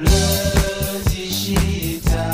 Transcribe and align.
Le 0.00 1.10
digital. 1.10 2.30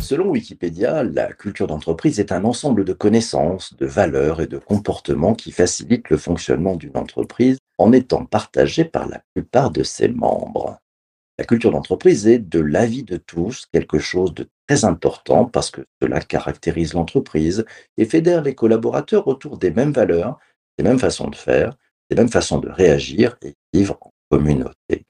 Selon 0.00 0.28
Wikipédia, 0.28 1.02
la 1.04 1.32
culture 1.32 1.66
d'entreprise 1.66 2.20
est 2.20 2.32
un 2.32 2.44
ensemble 2.44 2.84
de 2.84 2.92
connaissances, 2.92 3.74
de 3.78 3.86
valeurs 3.86 4.42
et 4.42 4.46
de 4.46 4.58
comportements 4.58 5.34
qui 5.34 5.52
facilitent 5.52 6.10
le 6.10 6.18
fonctionnement 6.18 6.76
d'une 6.76 6.98
entreprise 6.98 7.56
en 7.78 7.92
étant 7.92 8.26
partagés 8.26 8.84
par 8.84 9.08
la 9.08 9.22
plupart 9.32 9.70
de 9.70 9.82
ses 9.82 10.08
membres. 10.08 10.78
La 11.38 11.44
culture 11.44 11.70
d'entreprise 11.70 12.26
est, 12.26 12.38
de 12.38 12.60
l'avis 12.60 13.04
de 13.04 13.16
tous, 13.16 13.66
quelque 13.72 13.98
chose 13.98 14.34
de 14.34 14.48
très 14.66 14.84
important 14.84 15.46
parce 15.46 15.70
que 15.70 15.80
cela 16.00 16.20
caractérise 16.20 16.92
l'entreprise 16.92 17.64
et 17.96 18.04
fédère 18.04 18.42
les 18.42 18.54
collaborateurs 18.54 19.26
autour 19.28 19.56
des 19.58 19.70
mêmes 19.70 19.92
valeurs, 19.92 20.38
des 20.78 20.84
mêmes 20.84 20.98
façons 20.98 21.28
de 21.28 21.36
faire, 21.36 21.74
des 22.10 22.16
mêmes 22.16 22.28
façons 22.28 22.58
de 22.58 22.68
réagir 22.68 23.36
et 23.42 23.54
vivre 23.72 23.96
en 24.02 24.10
communauté. 24.30 25.06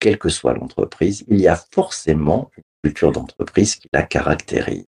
Quelle 0.00 0.18
que 0.18 0.30
soit 0.30 0.54
l'entreprise, 0.54 1.24
il 1.28 1.40
y 1.40 1.48
a 1.48 1.56
forcément 1.56 2.50
une 2.56 2.64
culture 2.84 3.12
d'entreprise 3.12 3.76
qui 3.76 3.88
la 3.92 4.04
caractérise. 4.04 4.86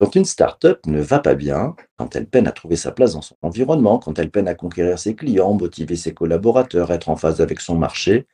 Quand 0.00 0.16
une 0.16 0.24
start-up 0.24 0.84
ne 0.86 1.00
va 1.00 1.20
pas 1.20 1.34
bien, 1.34 1.76
quand 1.96 2.16
elle 2.16 2.26
peine 2.26 2.48
à 2.48 2.52
trouver 2.52 2.76
sa 2.76 2.90
place 2.90 3.14
dans 3.14 3.22
son 3.22 3.36
environnement, 3.42 3.98
quand 3.98 4.18
elle 4.18 4.30
peine 4.30 4.48
à 4.48 4.54
conquérir 4.54 4.98
ses 4.98 5.14
clients, 5.14 5.54
motiver 5.54 5.96
ses 5.96 6.12
collaborateurs, 6.12 6.90
être 6.90 7.08
en 7.08 7.16
phase 7.16 7.40
avec 7.40 7.60
son 7.60 7.76
marché, 7.76 8.26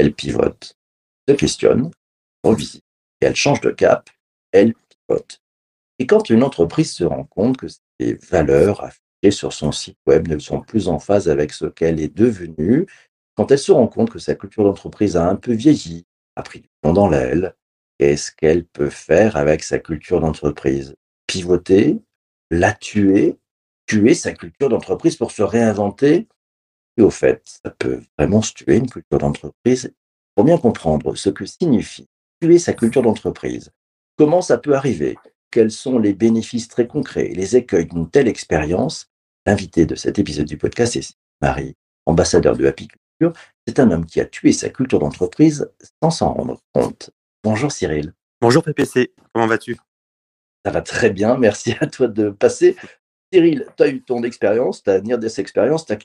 elle 0.00 0.14
pivote, 0.14 0.78
se 1.28 1.34
questionne, 1.34 1.90
revisite, 2.42 2.84
et 3.20 3.26
elle 3.26 3.36
change 3.36 3.60
de 3.60 3.70
cap, 3.70 4.08
elle 4.50 4.72
pivote. 4.74 5.42
Et 5.98 6.06
quand 6.06 6.30
une 6.30 6.42
entreprise 6.42 6.92
se 6.92 7.04
rend 7.04 7.24
compte 7.24 7.58
que 7.58 7.66
ses 7.68 8.14
valeurs 8.14 8.82
affichées 8.82 9.30
sur 9.30 9.52
son 9.52 9.72
site 9.72 9.98
web 10.06 10.26
ne 10.28 10.38
sont 10.38 10.62
plus 10.62 10.88
en 10.88 10.98
phase 10.98 11.28
avec 11.28 11.52
ce 11.52 11.66
qu'elle 11.66 12.00
est 12.00 12.16
devenue, 12.16 12.86
quand 13.36 13.50
elle 13.50 13.58
se 13.58 13.72
rend 13.72 13.88
compte 13.88 14.10
que 14.10 14.18
sa 14.18 14.34
culture 14.34 14.64
d'entreprise 14.64 15.18
a 15.18 15.28
un 15.28 15.36
peu 15.36 15.52
vieilli, 15.52 16.06
a 16.36 16.42
pris 16.42 16.60
du 16.60 16.68
plomb 16.80 16.94
dans 16.94 17.08
l'aile, 17.08 17.54
qu'est-ce 17.98 18.32
qu'elle 18.32 18.64
peut 18.64 18.88
faire 18.88 19.36
avec 19.36 19.62
sa 19.62 19.78
culture 19.78 20.20
d'entreprise? 20.22 20.94
Pivoter, 21.26 22.00
la 22.50 22.72
tuer, 22.72 23.36
tuer 23.86 24.14
sa 24.14 24.32
culture 24.32 24.70
d'entreprise 24.70 25.16
pour 25.16 25.30
se 25.30 25.42
réinventer? 25.42 26.26
Et 27.00 27.02
au 27.02 27.10
fait, 27.10 27.42
ça 27.64 27.70
peut 27.70 28.02
vraiment 28.18 28.42
se 28.42 28.52
tuer 28.52 28.76
une 28.76 28.88
culture 28.88 29.18
d'entreprise. 29.18 29.92
Pour 30.34 30.44
bien 30.44 30.58
comprendre 30.58 31.16
ce 31.16 31.30
que 31.30 31.46
signifie 31.46 32.06
tuer 32.40 32.58
sa 32.58 32.74
culture 32.74 33.02
d'entreprise, 33.02 33.70
comment 34.16 34.42
ça 34.42 34.58
peut 34.58 34.74
arriver, 34.74 35.16
quels 35.50 35.70
sont 35.70 35.98
les 35.98 36.12
bénéfices 36.12 36.68
très 36.68 36.86
concrets 36.86 37.30
et 37.30 37.34
les 37.34 37.56
écueils 37.56 37.86
d'une 37.86 38.08
telle 38.08 38.28
expérience, 38.28 39.06
l'invité 39.46 39.86
de 39.86 39.94
cet 39.94 40.18
épisode 40.18 40.46
du 40.46 40.58
podcast 40.58 40.96
est 40.96 41.14
Marie, 41.40 41.74
ambassadeur 42.06 42.56
de 42.56 42.66
Apiculture. 42.66 43.32
C'est 43.66 43.78
un 43.78 43.90
homme 43.90 44.06
qui 44.06 44.20
a 44.20 44.26
tué 44.26 44.52
sa 44.52 44.68
culture 44.68 44.98
d'entreprise 44.98 45.70
sans 46.02 46.10
s'en 46.10 46.34
rendre 46.34 46.60
compte. 46.74 47.10
Bonjour 47.42 47.72
Cyril. 47.72 48.12
Bonjour 48.42 48.62
PPC, 48.62 49.14
comment 49.32 49.46
vas-tu? 49.46 49.76
Ça 50.64 50.70
va 50.70 50.82
très 50.82 51.10
bien, 51.10 51.38
merci 51.38 51.74
à 51.80 51.86
toi 51.86 52.08
de 52.08 52.28
passer. 52.28 52.76
Cyril, 53.32 53.66
tu 53.76 53.82
as 53.82 53.88
eu 53.88 54.02
ton 54.02 54.22
expérience, 54.22 54.82
tu 54.82 54.90
as 54.90 54.98
venir 54.98 55.18
de 55.18 55.28
cette 55.28 55.40
expérience, 55.40 55.86
tu 55.86 55.92
as 55.92 55.98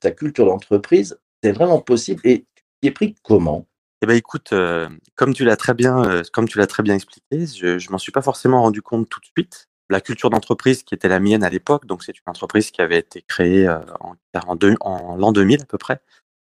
ta 0.00 0.10
culture 0.12 0.46
d'entreprise, 0.46 1.18
c'est 1.42 1.52
vraiment 1.52 1.80
possible 1.80 2.20
et 2.24 2.46
tu 2.54 2.62
t'y 2.80 2.88
es 2.88 2.90
pris 2.90 3.14
comment? 3.22 3.66
Eh 4.00 4.06
ben 4.06 4.16
écoute, 4.16 4.52
euh, 4.52 4.88
comme 5.16 5.34
tu 5.34 5.44
l'as 5.44 5.56
très 5.56 5.74
bien, 5.74 6.04
euh, 6.04 6.22
comme 6.32 6.48
tu 6.48 6.58
l'as 6.58 6.68
très 6.68 6.84
bien 6.84 6.94
expliqué, 6.94 7.46
je, 7.46 7.78
je 7.78 7.90
m'en 7.90 7.98
suis 7.98 8.12
pas 8.12 8.22
forcément 8.22 8.62
rendu 8.62 8.80
compte 8.80 9.08
tout 9.08 9.18
de 9.20 9.26
suite. 9.26 9.68
La 9.90 10.00
culture 10.00 10.30
d'entreprise 10.30 10.82
qui 10.84 10.94
était 10.94 11.08
la 11.08 11.18
mienne 11.18 11.42
à 11.42 11.50
l'époque, 11.50 11.86
donc 11.86 12.04
c'est 12.04 12.12
une 12.12 12.30
entreprise 12.30 12.70
qui 12.70 12.80
avait 12.80 12.98
été 12.98 13.22
créée 13.22 13.66
euh, 13.66 13.80
en, 14.00 14.14
en, 14.34 14.56
en 14.80 15.16
l'an 15.16 15.32
2000 15.32 15.62
à 15.62 15.64
peu 15.64 15.78
près, 15.78 16.00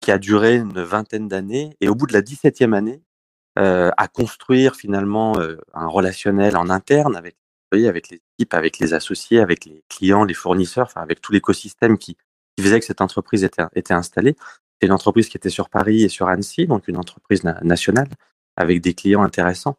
qui 0.01 0.11
a 0.11 0.19
duré 0.19 0.57
une 0.57 0.83
vingtaine 0.83 1.29
d'années 1.29 1.77
et 1.81 1.89
au 1.89 1.95
bout 1.95 2.07
de 2.07 2.13
la 2.13 2.23
17e 2.23 2.73
année, 2.75 3.03
à 3.57 4.07
construire 4.07 4.77
finalement 4.77 5.37
un 5.75 5.89
relationnel 5.89 6.57
en 6.57 6.71
interne 6.71 7.17
avec 7.17 7.35
avec 7.73 8.11
les 8.11 8.21
équipes, 8.39 8.55
avec 8.55 8.79
les 8.79 8.95
associés, 8.95 9.41
avec 9.41 9.65
les 9.65 9.85
clients, 9.89 10.25
les 10.25 10.35
fournisseurs, 10.35 10.87
enfin 10.87 11.01
avec 11.01 11.21
tout 11.21 11.33
l'écosystème 11.33 11.99
qui, 11.99 12.17
faisait 12.61 12.81
que 12.81 12.87
cette 12.87 13.01
entreprise 13.01 13.45
était, 13.45 13.95
installée. 13.95 14.35
C'est 14.81 14.89
une 14.89 14.93
entreprise 14.93 15.29
qui 15.29 15.37
était 15.37 15.51
sur 15.51 15.71
Paris 15.71 16.03
et 16.03 16.09
sur 16.09 16.27
Annecy, 16.27 16.67
donc 16.67 16.89
une 16.89 16.97
entreprise 16.97 17.45
na- 17.45 17.61
nationale 17.63 18.09
avec 18.57 18.81
des 18.81 18.95
clients 18.95 19.23
intéressants. 19.23 19.77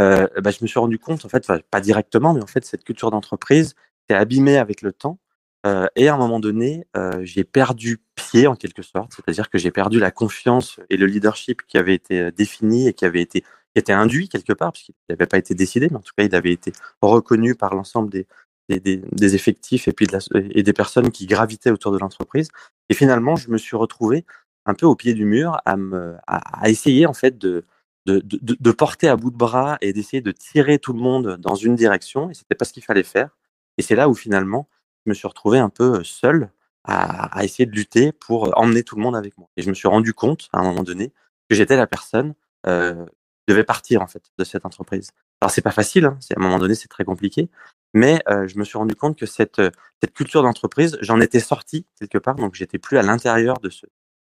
Euh, 0.00 0.26
bah, 0.40 0.50
je 0.50 0.58
me 0.62 0.66
suis 0.66 0.80
rendu 0.80 0.98
compte, 0.98 1.26
en 1.26 1.28
fait, 1.28 1.46
pas 1.70 1.80
directement, 1.82 2.32
mais 2.32 2.42
en 2.42 2.46
fait, 2.46 2.64
cette 2.64 2.84
culture 2.84 3.10
d'entreprise 3.10 3.74
s'est 4.08 4.16
abîmée 4.16 4.56
avec 4.56 4.80
le 4.80 4.92
temps. 4.92 5.18
Euh, 5.66 5.86
et 5.94 6.08
à 6.08 6.14
un 6.14 6.16
moment 6.16 6.40
donné, 6.40 6.86
euh, 6.96 7.20
j'ai 7.22 7.44
perdu 7.44 8.00
pied 8.14 8.46
en 8.46 8.56
quelque 8.56 8.82
sorte, 8.82 9.12
c'est-à-dire 9.14 9.50
que 9.50 9.58
j'ai 9.58 9.70
perdu 9.70 10.00
la 10.00 10.10
confiance 10.10 10.80
et 10.88 10.96
le 10.96 11.04
leadership 11.04 11.62
qui 11.68 11.76
avait 11.76 11.94
été 11.94 12.32
défini 12.32 12.88
et 12.88 12.94
qui 12.94 13.04
avait 13.04 13.20
été 13.20 13.44
qui 13.74 13.80
était 13.80 13.92
induit 13.92 14.28
quelque 14.28 14.52
part, 14.52 14.72
puisqu'il 14.72 14.94
n'avait 15.08 15.26
pas 15.26 15.38
été 15.38 15.54
décidé, 15.54 15.88
mais 15.90 15.96
en 15.96 16.00
tout 16.00 16.12
cas, 16.16 16.24
il 16.24 16.34
avait 16.34 16.52
été 16.52 16.72
reconnu 17.00 17.54
par 17.54 17.74
l'ensemble 17.74 18.10
des, 18.10 18.26
des, 18.68 18.80
des, 18.80 19.02
des 19.12 19.34
effectifs 19.34 19.88
et 19.88 19.92
puis 19.92 20.06
de 20.06 20.12
la, 20.12 20.18
et 20.50 20.62
des 20.62 20.72
personnes 20.72 21.10
qui 21.10 21.26
gravitaient 21.26 21.70
autour 21.70 21.92
de 21.92 21.98
l'entreprise. 21.98 22.48
Et 22.88 22.94
finalement, 22.94 23.36
je 23.36 23.50
me 23.50 23.58
suis 23.58 23.76
retrouvé 23.76 24.24
un 24.66 24.74
peu 24.74 24.86
au 24.86 24.94
pied 24.94 25.14
du 25.14 25.24
mur 25.24 25.58
à, 25.64 25.76
me, 25.76 26.16
à, 26.26 26.62
à 26.64 26.68
essayer 26.68 27.06
en 27.06 27.14
fait 27.14 27.38
de, 27.38 27.64
de, 28.06 28.20
de, 28.24 28.56
de 28.58 28.72
porter 28.72 29.08
à 29.08 29.16
bout 29.16 29.30
de 29.30 29.36
bras 29.36 29.78
et 29.80 29.92
d'essayer 29.92 30.20
de 30.20 30.32
tirer 30.32 30.78
tout 30.78 30.92
le 30.92 31.00
monde 31.00 31.36
dans 31.38 31.54
une 31.54 31.74
direction. 31.74 32.30
Et 32.30 32.34
c'était 32.34 32.54
pas 32.54 32.64
ce 32.64 32.72
qu'il 32.72 32.84
fallait 32.84 33.02
faire. 33.02 33.30
Et 33.78 33.82
c'est 33.82 33.96
là 33.96 34.08
où 34.08 34.14
finalement, 34.14 34.68
je 35.04 35.10
me 35.10 35.14
suis 35.14 35.26
retrouvé 35.26 35.58
un 35.58 35.70
peu 35.70 36.04
seul 36.04 36.50
à, 36.84 37.38
à, 37.38 37.44
essayer 37.44 37.66
de 37.66 37.72
lutter 37.72 38.12
pour 38.12 38.56
emmener 38.58 38.82
tout 38.82 38.96
le 38.96 39.02
monde 39.02 39.16
avec 39.16 39.36
moi. 39.38 39.48
Et 39.56 39.62
je 39.62 39.68
me 39.68 39.74
suis 39.74 39.88
rendu 39.88 40.12
compte 40.14 40.48
à 40.52 40.60
un 40.60 40.62
moment 40.62 40.82
donné 40.82 41.12
que 41.48 41.56
j'étais 41.56 41.76
la 41.76 41.86
personne 41.86 42.34
euh, 42.66 43.04
qui 43.52 43.54
devait 43.54 43.64
partir 43.64 44.02
en 44.02 44.06
fait 44.06 44.22
de 44.38 44.44
cette 44.44 44.66
entreprise. 44.66 45.10
Alors 45.40 45.50
c'est 45.50 45.62
pas 45.62 45.70
facile, 45.70 46.06
hein, 46.06 46.18
à 46.36 46.40
un 46.40 46.42
moment 46.42 46.58
donné 46.58 46.74
c'est 46.74 46.88
très 46.88 47.04
compliqué, 47.04 47.48
mais 47.94 48.22
euh, 48.28 48.46
je 48.48 48.58
me 48.58 48.64
suis 48.64 48.78
rendu 48.78 48.94
compte 48.94 49.18
que 49.18 49.26
cette, 49.26 49.60
cette 50.00 50.12
culture 50.14 50.42
d'entreprise, 50.42 50.98
j'en 51.00 51.20
étais 51.20 51.40
sorti 51.40 51.86
quelque 51.98 52.18
part, 52.18 52.36
donc 52.36 52.54
j'étais 52.54 52.78
plus 52.78 52.98
à 52.98 53.02
l'intérieur 53.02 53.58
de 53.60 53.70
ce 53.70 53.86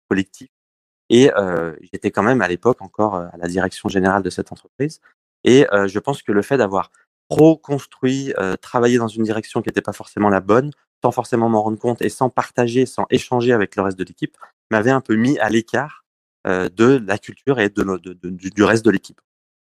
collectif 0.10 0.50
et 1.10 1.32
euh, 1.36 1.76
j'étais 1.92 2.12
quand 2.12 2.24
même 2.24 2.42
à 2.42 2.48
l'époque 2.48 2.82
encore 2.82 3.16
à 3.16 3.36
la 3.38 3.48
direction 3.48 3.90
générale 3.90 4.24
de 4.24 4.30
cette 4.30 4.52
entreprise. 4.52 5.00
Et 5.44 5.68
euh, 5.74 5.88
je 5.88 6.00
pense 6.00 6.22
que 6.22 6.32
le 6.32 6.42
fait 6.42 6.58
d'avoir 6.58 6.92
trop 7.30 7.58
construit, 7.58 8.34
euh, 8.38 8.56
travaillé 8.56 8.98
dans 8.98 9.08
une 9.08 9.24
direction 9.24 9.62
qui 9.62 9.70
n'était 9.70 9.82
pas 9.82 9.94
forcément 9.94 10.30
la 10.30 10.40
bonne, 10.40 10.72
sans 11.04 11.12
forcément 11.12 11.50
m'en 11.50 11.62
rendre 11.62 11.80
compte 11.80 12.02
et 12.02 12.10
sans 12.10 12.30
partager, 12.30 12.86
sans 12.86 13.06
échanger 13.10 13.54
avec 13.54 13.76
le 13.76 13.84
reste 13.84 13.98
de 13.98 14.04
l'équipe, 14.04 14.38
m'avait 14.72 14.92
un 14.92 15.02
peu 15.02 15.16
mis 15.16 15.38
à 15.40 15.50
l'écart 15.50 16.00
euh, 16.00 16.03
de 16.46 17.02
la 17.06 17.18
culture 17.18 17.60
et 17.60 17.70
de, 17.70 17.84
de, 17.84 18.14
de, 18.14 18.30
du 18.30 18.64
reste 18.64 18.84
de 18.84 18.92
l'équipe. 18.92 19.22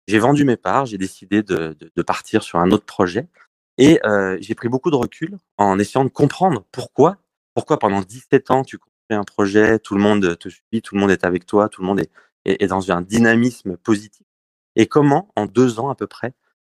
J'ai 0.08 0.18
vendu 0.18 0.44
mes 0.44 0.56
parts, 0.56 0.86
j'ai 0.86 0.98
décidé 0.98 1.42
de, 1.42 1.76
de, 1.96 2.02
partir 2.02 2.42
sur 2.42 2.60
un 2.60 2.70
autre 2.70 2.84
projet 2.84 3.28
et 3.76 4.00
euh, 4.06 4.38
j'ai 4.40 4.54
pris 4.54 4.68
beaucoup 4.68 4.90
de 4.90 4.96
recul 4.96 5.36
en 5.58 5.78
essayant 5.78 6.04
de 6.04 6.10
comprendre 6.10 6.64
pourquoi, 6.70 7.18
pourquoi 7.54 7.78
pendant 7.78 8.00
17 8.00 8.50
ans 8.52 8.62
tu 8.62 8.78
construis 8.78 9.16
un 9.18 9.24
projet, 9.24 9.78
tout 9.80 9.94
le 9.94 10.00
monde 10.00 10.38
te 10.38 10.48
suit, 10.48 10.82
tout 10.82 10.94
le 10.94 11.00
monde 11.00 11.10
est 11.10 11.24
avec 11.24 11.44
toi, 11.44 11.68
tout 11.68 11.82
le 11.82 11.88
monde 11.88 12.00
est, 12.00 12.10
est, 12.44 12.62
est 12.62 12.66
dans 12.68 12.92
un 12.92 13.02
dynamisme 13.02 13.76
positif. 13.78 14.24
Et 14.76 14.86
comment, 14.86 15.32
en 15.34 15.46
deux 15.46 15.80
ans 15.80 15.90
à 15.90 15.96
peu 15.96 16.06
près, 16.06 16.34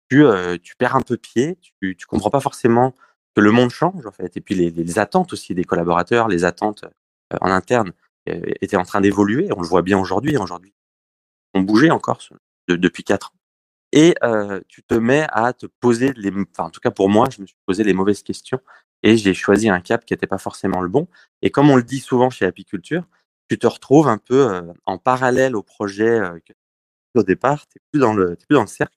tu, 0.10 0.24
euh, 0.24 0.58
tu 0.62 0.76
perds 0.78 0.96
un 0.96 1.02
peu 1.02 1.18
pied, 1.18 1.58
tu, 1.62 1.98
tu 1.98 2.06
comprends 2.08 2.30
pas 2.30 2.40
forcément 2.40 2.96
que 3.36 3.42
le 3.42 3.52
monde 3.52 3.72
change 3.72 4.06
en 4.06 4.12
fait, 4.12 4.38
et 4.38 4.42
puis 4.42 4.56
les, 4.56 4.72
les 4.72 5.00
attentes 5.00 5.34
aussi 5.34 5.54
des 5.54 5.66
collaborateurs, 5.66 6.30
les 6.30 6.46
attentes 6.46 6.86
euh, 7.34 7.38
en 7.42 7.52
interne 7.52 7.92
euh, 8.30 8.54
étaient 8.62 8.78
en 8.78 8.84
train 8.84 9.02
d'évoluer. 9.02 9.50
On 9.56 9.62
le 9.62 9.68
voit 9.68 9.82
bien 9.82 10.00
aujourd'hui. 10.00 10.38
Aujourd'hui, 10.38 10.74
on 11.54 11.62
bougeait 11.62 11.92
encore 11.92 12.20
de, 12.68 12.76
depuis 12.76 13.04
quatre 13.04 13.28
ans. 13.28 13.38
Et 13.94 14.16
euh, 14.24 14.60
tu 14.68 14.84
te 14.84 14.96
mets 14.96 15.26
à 15.32 15.54
te 15.54 15.66
poser 15.66 16.14
les, 16.18 16.32
enfin 16.32 16.66
en 16.66 16.70
tout 16.70 16.82
cas 16.82 16.92
pour 16.92 17.10
moi, 17.10 17.30
je 17.32 17.42
me 17.42 17.48
suis 17.48 17.58
posé 17.66 17.84
les 17.84 17.94
mauvaises 17.94 18.22
questions 18.22 18.60
et 19.04 19.16
j'ai 19.16 19.34
choisi 19.34 19.70
un 19.70 19.80
cap 19.80 20.06
qui 20.06 20.14
n'était 20.14 20.28
pas 20.28 20.38
forcément 20.38 20.82
le 20.82 20.90
bon. 20.90 21.08
Et 21.42 21.52
comme 21.52 21.70
on 21.70 21.78
le 21.78 21.84
dit 21.84 22.00
souvent 22.00 22.30
chez 22.30 22.46
Apiculture, 22.46 23.08
tu 23.50 23.58
te 23.58 23.68
retrouves 23.68 24.10
un 24.10 24.18
peu 24.18 24.54
euh, 24.54 24.74
en 24.86 24.98
parallèle 24.98 25.56
au 25.56 25.64
projet 25.64 26.20
au 27.16 27.24
départ, 27.24 27.66
tu 27.68 27.80
plus 27.92 28.00
dans 28.00 28.14
le, 28.14 28.36
plus 28.36 28.56
dans 28.56 28.62
le 28.62 28.68
cercle. 28.68 28.96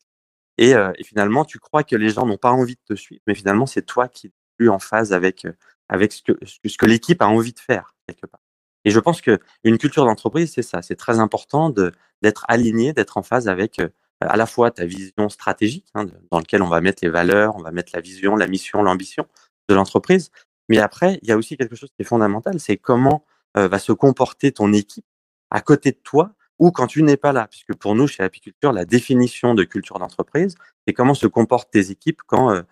Et, 0.59 0.75
finalement, 1.05 1.47
tu 1.47 1.59
crois 1.59 1.85
que 1.85 1.97
les 1.97 2.11
gens 2.11 2.27
n'ont 2.27 2.37
pas 2.37 2.51
envie 2.51 2.75
de 2.75 2.95
te 2.95 2.95
suivre, 2.95 3.23
mais 3.27 3.35
finalement, 3.35 3.65
c'est 3.65 3.81
toi 3.83 4.09
qui 4.09 4.27
es 4.27 4.33
plus 4.59 4.69
en 4.69 4.79
phase 4.79 5.15
avec, 5.15 5.47
avec 5.89 6.13
ce 6.13 6.23
que, 6.23 6.33
ce 6.45 6.77
que 6.77 6.85
l'équipe 6.85 7.23
a 7.23 7.29
envie 7.29 7.55
de 7.55 7.61
faire, 7.61 7.95
quelque 8.07 8.27
part. 8.27 8.41
Et 8.85 8.91
je 8.91 9.01
pense 9.01 9.21
que 9.21 9.39
une 9.65 9.79
culture 9.79 10.05
d'entreprise, 10.05 10.53
c'est 10.55 10.63
ça. 10.63 10.83
C'est 10.83 10.97
très 10.97 11.19
important 11.19 11.71
d'être 11.71 12.45
aligné, 12.49 12.93
d'être 12.93 13.17
en 13.19 13.23
phase 13.23 13.49
avec 13.49 13.81
à 14.21 14.37
la 14.37 14.47
fois 14.47 14.71
ta 14.71 14.85
vision 14.85 15.29
stratégique, 15.29 15.87
hein, 15.95 16.07
dans 16.31 16.39
laquelle 16.39 16.63
on 16.63 16.69
va 16.69 16.81
mettre 16.81 17.03
les 17.03 17.11
valeurs, 17.11 17.57
on 17.57 17.63
va 17.63 17.71
mettre 17.71 17.93
la 17.95 18.01
vision, 18.01 18.37
la 18.37 18.47
mission, 18.47 18.83
l'ambition 18.83 19.27
de 19.69 19.75
l'entreprise. 19.75 20.31
Mais 20.69 20.79
après, 20.79 21.19
il 21.23 21.29
y 21.29 21.33
a 21.33 21.37
aussi 21.37 21.57
quelque 21.57 21.75
chose 21.75 21.91
qui 21.91 22.03
est 22.03 22.05
fondamental, 22.05 22.61
c'est 22.61 22.77
comment 22.77 23.25
euh, 23.57 23.67
va 23.69 23.79
se 23.79 23.93
comporter 23.93 24.53
ton 24.53 24.73
équipe 24.73 25.07
à 25.51 25.61
côté 25.61 25.93
de 25.93 25.99
toi 26.03 26.33
ou 26.59 26.71
quand 26.71 26.87
tu 26.87 27.03
n'es 27.03 27.17
pas 27.17 27.33
là. 27.33 27.49
Puisque 27.49 27.75
pour 27.75 27.95
nous, 27.95 28.07
chez 28.07 28.23
Apiculture, 28.23 28.73
la 28.73 28.85
définition 28.85 29.55
de 29.55 29.65
culture 29.65 29.99
d'entreprise, 29.99 30.55
c'est 30.87 30.93
comment 30.93 31.15
se 31.15 31.27
comportent 31.27 31.71
tes 31.71 31.91
équipes 31.91 32.21
quand 32.27 32.53
euh, 32.53 32.63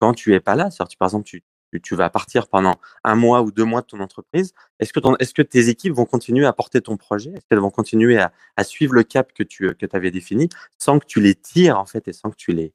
quand 0.00 0.14
tu 0.14 0.34
es 0.34 0.40
pas 0.40 0.54
là. 0.54 0.68
par 0.98 1.08
exemple, 1.08 1.26
tu, 1.26 1.42
tu 1.76 1.94
vas 1.94 2.08
partir 2.10 2.48
pendant 2.48 2.80
un 3.04 3.14
mois 3.14 3.42
ou 3.42 3.52
deux 3.52 3.64
mois 3.64 3.82
de 3.82 3.86
ton 3.86 4.00
entreprise. 4.00 4.54
Est-ce 4.80 4.92
que, 4.92 5.00
ton, 5.00 5.16
est-ce 5.16 5.34
que 5.34 5.42
tes 5.42 5.68
équipes 5.68 5.92
vont 5.92 6.06
continuer 6.06 6.46
à 6.46 6.52
porter 6.52 6.80
ton 6.80 6.96
projet? 6.96 7.30
Est-ce 7.30 7.46
qu'elles 7.46 7.58
vont 7.58 7.70
continuer 7.70 8.18
à, 8.18 8.32
à, 8.56 8.64
suivre 8.64 8.94
le 8.94 9.02
cap 9.02 9.32
que 9.32 9.42
tu 9.42 9.74
que 9.74 9.86
avais 9.92 10.10
défini 10.10 10.48
sans 10.78 10.98
que 10.98 11.06
tu 11.06 11.20
les 11.20 11.34
tires 11.34 11.78
en 11.78 11.84
fait 11.84 12.08
et 12.08 12.12
sans 12.12 12.30
que 12.30 12.36
tu 12.36 12.52
les, 12.52 12.72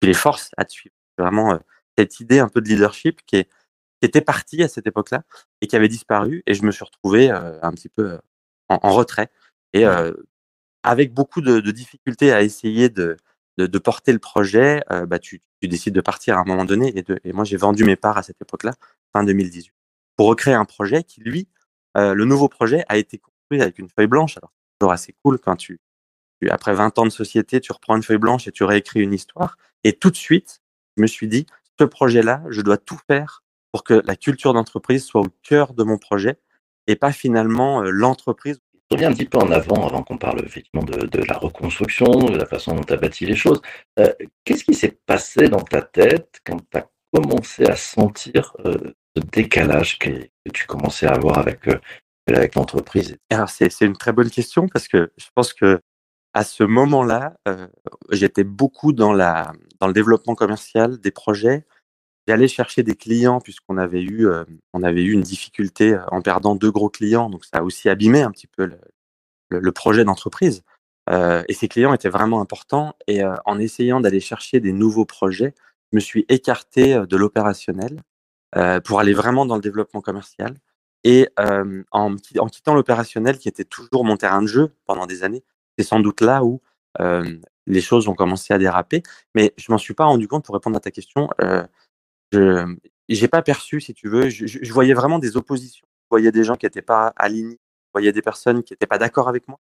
tu 0.00 0.08
les 0.08 0.14
forces 0.14 0.50
à 0.56 0.64
te 0.64 0.72
suivre? 0.72 0.94
C'est 1.16 1.22
vraiment 1.22 1.52
euh, 1.52 1.58
cette 1.96 2.20
idée 2.20 2.40
un 2.40 2.48
peu 2.48 2.60
de 2.60 2.68
leadership 2.68 3.20
qui, 3.26 3.36
est, 3.36 3.44
qui 3.44 4.06
était 4.06 4.20
partie 4.20 4.62
à 4.62 4.68
cette 4.68 4.86
époque-là 4.86 5.22
et 5.60 5.66
qui 5.68 5.76
avait 5.76 5.88
disparu. 5.88 6.42
Et 6.46 6.54
je 6.54 6.64
me 6.64 6.72
suis 6.72 6.84
retrouvé 6.84 7.30
euh, 7.30 7.58
un 7.62 7.72
petit 7.72 7.88
peu 7.88 8.12
euh, 8.12 8.18
en, 8.68 8.78
en 8.82 8.92
retrait 8.92 9.30
et 9.74 9.84
avec 10.82 11.12
beaucoup 11.12 11.42
de, 11.42 11.60
de 11.60 11.70
difficultés 11.70 12.32
à 12.32 12.42
essayer 12.42 12.88
de 12.88 13.18
de, 13.66 13.78
porter 13.78 14.12
le 14.12 14.18
projet, 14.18 14.82
euh, 14.92 15.06
bah, 15.06 15.18
tu, 15.18 15.42
décides 15.62 15.94
de 15.94 16.00
partir 16.00 16.38
à 16.38 16.40
un 16.40 16.44
moment 16.44 16.64
donné. 16.64 17.04
Et 17.24 17.32
moi, 17.32 17.44
j'ai 17.44 17.56
vendu 17.56 17.84
mes 17.84 17.96
parts 17.96 18.16
à 18.16 18.22
cette 18.22 18.40
époque-là, 18.40 18.72
fin 19.12 19.24
2018, 19.24 19.72
pour 20.16 20.28
recréer 20.28 20.54
un 20.54 20.64
projet 20.64 21.02
qui, 21.02 21.20
lui, 21.20 21.48
euh, 21.96 22.14
le 22.14 22.24
nouveau 22.24 22.48
projet 22.48 22.84
a 22.88 22.96
été 22.96 23.18
construit 23.18 23.60
avec 23.60 23.78
une 23.78 23.88
feuille 23.88 24.06
blanche. 24.06 24.36
Alors, 24.36 24.52
c'est 24.52 24.78
toujours 24.78 24.92
assez 24.92 25.14
cool 25.24 25.38
quand 25.38 25.56
tu, 25.56 25.80
tu, 26.40 26.48
après 26.50 26.74
20 26.74 26.98
ans 26.98 27.04
de 27.04 27.10
société, 27.10 27.60
tu 27.60 27.72
reprends 27.72 27.96
une 27.96 28.02
feuille 28.02 28.18
blanche 28.18 28.46
et 28.46 28.52
tu 28.52 28.62
réécris 28.62 29.00
une 29.00 29.12
histoire. 29.12 29.58
Et 29.82 29.92
tout 29.92 30.10
de 30.10 30.16
suite, 30.16 30.60
je 30.96 31.02
me 31.02 31.06
suis 31.06 31.26
dit, 31.26 31.46
ce 31.78 31.84
projet-là, 31.84 32.42
je 32.50 32.62
dois 32.62 32.78
tout 32.78 32.98
faire 33.08 33.42
pour 33.72 33.84
que 33.84 34.02
la 34.04 34.16
culture 34.16 34.54
d'entreprise 34.54 35.04
soit 35.04 35.20
au 35.20 35.28
cœur 35.42 35.74
de 35.74 35.82
mon 35.82 35.98
projet 35.98 36.38
et 36.86 36.96
pas 36.96 37.12
finalement 37.12 37.82
euh, 37.82 37.90
l'entreprise 37.90 38.60
reviens 38.90 39.10
un 39.10 39.14
petit 39.14 39.26
peu 39.26 39.38
en 39.38 39.50
avant, 39.50 39.86
avant 39.86 40.02
qu'on 40.02 40.18
parle 40.18 40.44
effectivement 40.44 40.82
de, 40.82 41.06
de, 41.06 41.22
la 41.24 41.36
reconstruction, 41.36 42.06
de 42.06 42.38
la 42.38 42.46
façon 42.46 42.74
dont 42.74 42.82
tu 42.82 42.92
as 42.92 42.96
bâti 42.96 43.26
les 43.26 43.36
choses. 43.36 43.60
Euh, 43.98 44.12
Qu'est-ce 44.44 44.64
qui 44.64 44.74
s'est 44.74 44.98
passé 45.06 45.48
dans 45.48 45.60
ta 45.60 45.82
tête 45.82 46.40
quand 46.44 46.58
tu 46.70 46.78
as 46.78 46.88
commencé 47.12 47.64
à 47.64 47.76
sentir 47.76 48.56
euh, 48.64 48.94
ce 49.16 49.22
décalage 49.22 49.98
que, 49.98 50.10
tu 50.52 50.66
commençais 50.66 51.06
à 51.06 51.12
avoir 51.12 51.38
avec, 51.38 51.68
euh, 51.68 51.78
avec 52.28 52.54
l'entreprise? 52.54 53.18
C'est 53.48 53.80
une 53.82 53.96
très 53.96 54.12
bonne 54.12 54.30
question 54.30 54.68
parce 54.68 54.88
que 54.88 55.12
je 55.16 55.26
pense 55.34 55.52
que 55.52 55.80
à 56.34 56.44
ce 56.44 56.62
moment-là, 56.62 57.34
euh, 57.48 57.66
j'étais 58.10 58.44
beaucoup 58.44 58.92
dans, 58.92 59.12
la, 59.12 59.52
dans 59.80 59.86
le 59.86 59.92
développement 59.92 60.34
commercial 60.34 60.98
des 60.98 61.10
projets. 61.10 61.66
J'allais 62.28 62.46
chercher 62.46 62.82
des 62.82 62.94
clients 62.94 63.40
puisqu'on 63.40 63.78
avait 63.78 64.02
eu, 64.02 64.28
euh, 64.28 64.44
on 64.74 64.82
avait 64.82 65.02
eu 65.02 65.12
une 65.12 65.22
difficulté 65.22 65.94
euh, 65.94 66.04
en 66.08 66.20
perdant 66.20 66.54
deux 66.56 66.70
gros 66.70 66.90
clients, 66.90 67.30
donc 67.30 67.46
ça 67.46 67.60
a 67.60 67.62
aussi 67.62 67.88
abîmé 67.88 68.20
un 68.20 68.30
petit 68.30 68.46
peu 68.46 68.70
le, 69.48 69.72
projet 69.72 70.04
d'entreprise. 70.04 70.62
Euh, 71.08 71.42
et 71.48 71.54
ces 71.54 71.68
clients 71.68 71.94
étaient 71.94 72.10
vraiment 72.10 72.42
importants. 72.42 72.94
Et 73.06 73.22
en 73.24 73.58
essayant 73.58 74.00
d'aller 74.00 74.20
chercher 74.20 74.60
des 74.60 74.72
nouveaux 74.72 75.06
projets, 75.06 75.54
je 75.90 75.96
me 75.96 76.00
suis 76.00 76.26
écarté 76.28 77.02
de 77.08 77.16
l'opérationnel 77.16 78.02
pour 78.84 79.00
aller 79.00 79.14
vraiment 79.14 79.46
dans 79.46 79.54
le 79.54 79.62
développement 79.62 80.02
commercial. 80.02 80.54
Et 81.04 81.28
en, 81.38 81.82
en, 81.92 82.46
quittant 82.48 82.74
l'opérationnel, 82.74 83.38
qui 83.38 83.48
était 83.48 83.64
toujours 83.64 84.04
mon 84.04 84.18
terrain 84.18 84.42
de 84.42 84.48
jeu 84.48 84.74
pendant 84.84 85.06
des 85.06 85.24
années, 85.24 85.44
c'est 85.78 85.84
sans 85.84 86.00
doute 86.00 86.20
là 86.20 86.44
où 86.44 86.60
les 87.66 87.80
choses 87.80 88.06
ont 88.06 88.14
commencé 88.14 88.52
à 88.52 88.58
déraper. 88.58 89.02
Mais 89.34 89.54
je 89.56 89.72
m'en 89.72 89.78
suis 89.78 89.94
pas 89.94 90.04
rendu 90.04 90.28
compte 90.28 90.44
pour 90.44 90.54
répondre 90.54 90.76
à 90.76 90.80
ta 90.80 90.90
question 90.90 91.30
je 92.32 92.76
j'ai 93.08 93.28
pas 93.28 93.42
perçu, 93.42 93.80
si 93.80 93.94
tu 93.94 94.08
veux, 94.08 94.28
je, 94.28 94.46
je, 94.46 94.72
voyais 94.72 94.92
vraiment 94.92 95.18
des 95.18 95.36
oppositions. 95.38 95.86
Je 96.04 96.08
voyais 96.10 96.30
des 96.30 96.44
gens 96.44 96.56
qui 96.56 96.66
n'étaient 96.66 96.82
pas 96.82 97.14
alignés, 97.16 97.58
je 97.86 97.90
voyais 97.94 98.12
des 98.12 98.20
personnes 98.20 98.62
qui 98.62 98.74
n'étaient 98.74 98.86
pas 98.86 98.98
d'accord 98.98 99.28
avec 99.28 99.48
moi. 99.48 99.58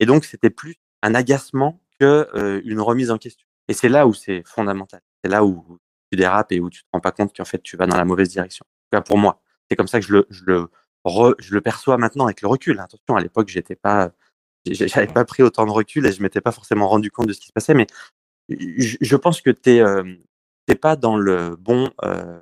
Et 0.00 0.06
donc, 0.06 0.24
c'était 0.24 0.50
plus 0.50 0.76
un 1.02 1.14
agacement 1.14 1.80
que 2.00 2.62
une 2.64 2.80
remise 2.80 3.10
en 3.10 3.18
question. 3.18 3.46
Et 3.68 3.74
c'est 3.74 3.88
là 3.88 4.06
où 4.06 4.14
c'est 4.14 4.42
fondamental. 4.46 5.00
C'est 5.22 5.30
là 5.30 5.44
où 5.44 5.78
tu 6.10 6.16
dérapes 6.16 6.52
et 6.52 6.60
où 6.60 6.70
tu 6.70 6.82
te 6.82 6.88
rends 6.92 7.00
pas 7.00 7.12
compte 7.12 7.36
qu'en 7.36 7.44
fait, 7.44 7.62
tu 7.62 7.76
vas 7.76 7.86
dans 7.86 7.96
la 7.96 8.04
mauvaise 8.04 8.30
direction. 8.30 8.64
En 8.64 8.96
tout 8.96 9.02
cas, 9.02 9.06
pour 9.06 9.18
moi, 9.18 9.42
c'est 9.70 9.76
comme 9.76 9.88
ça 9.88 10.00
que 10.00 10.06
je 10.06 10.12
le, 10.12 10.26
je 10.30 10.44
le, 10.46 10.68
re, 11.04 11.34
je 11.38 11.54
le 11.54 11.60
perçois 11.60 11.98
maintenant 11.98 12.24
avec 12.24 12.40
le 12.40 12.48
recul. 12.48 12.80
Attention, 12.80 13.16
à 13.16 13.20
l'époque, 13.20 13.48
j'étais 13.48 13.76
pas, 13.76 14.12
j'avais 14.66 15.06
pas 15.06 15.24
pris 15.24 15.42
autant 15.42 15.66
de 15.66 15.70
recul 15.70 16.06
et 16.06 16.12
je 16.12 16.22
m'étais 16.22 16.40
pas 16.40 16.52
forcément 16.52 16.88
rendu 16.88 17.10
compte 17.10 17.26
de 17.26 17.32
ce 17.34 17.40
qui 17.40 17.48
se 17.48 17.52
passait. 17.52 17.74
Mais 17.74 17.86
je, 18.48 18.96
je 19.00 19.16
pense 19.16 19.42
que 19.42 19.50
tu 19.50 19.72
es, 19.72 19.80
euh, 19.80 20.14
t'es 20.68 20.74
pas 20.74 20.96
dans 20.96 21.16
le 21.16 21.56
bon 21.56 21.90
euh, 22.04 22.40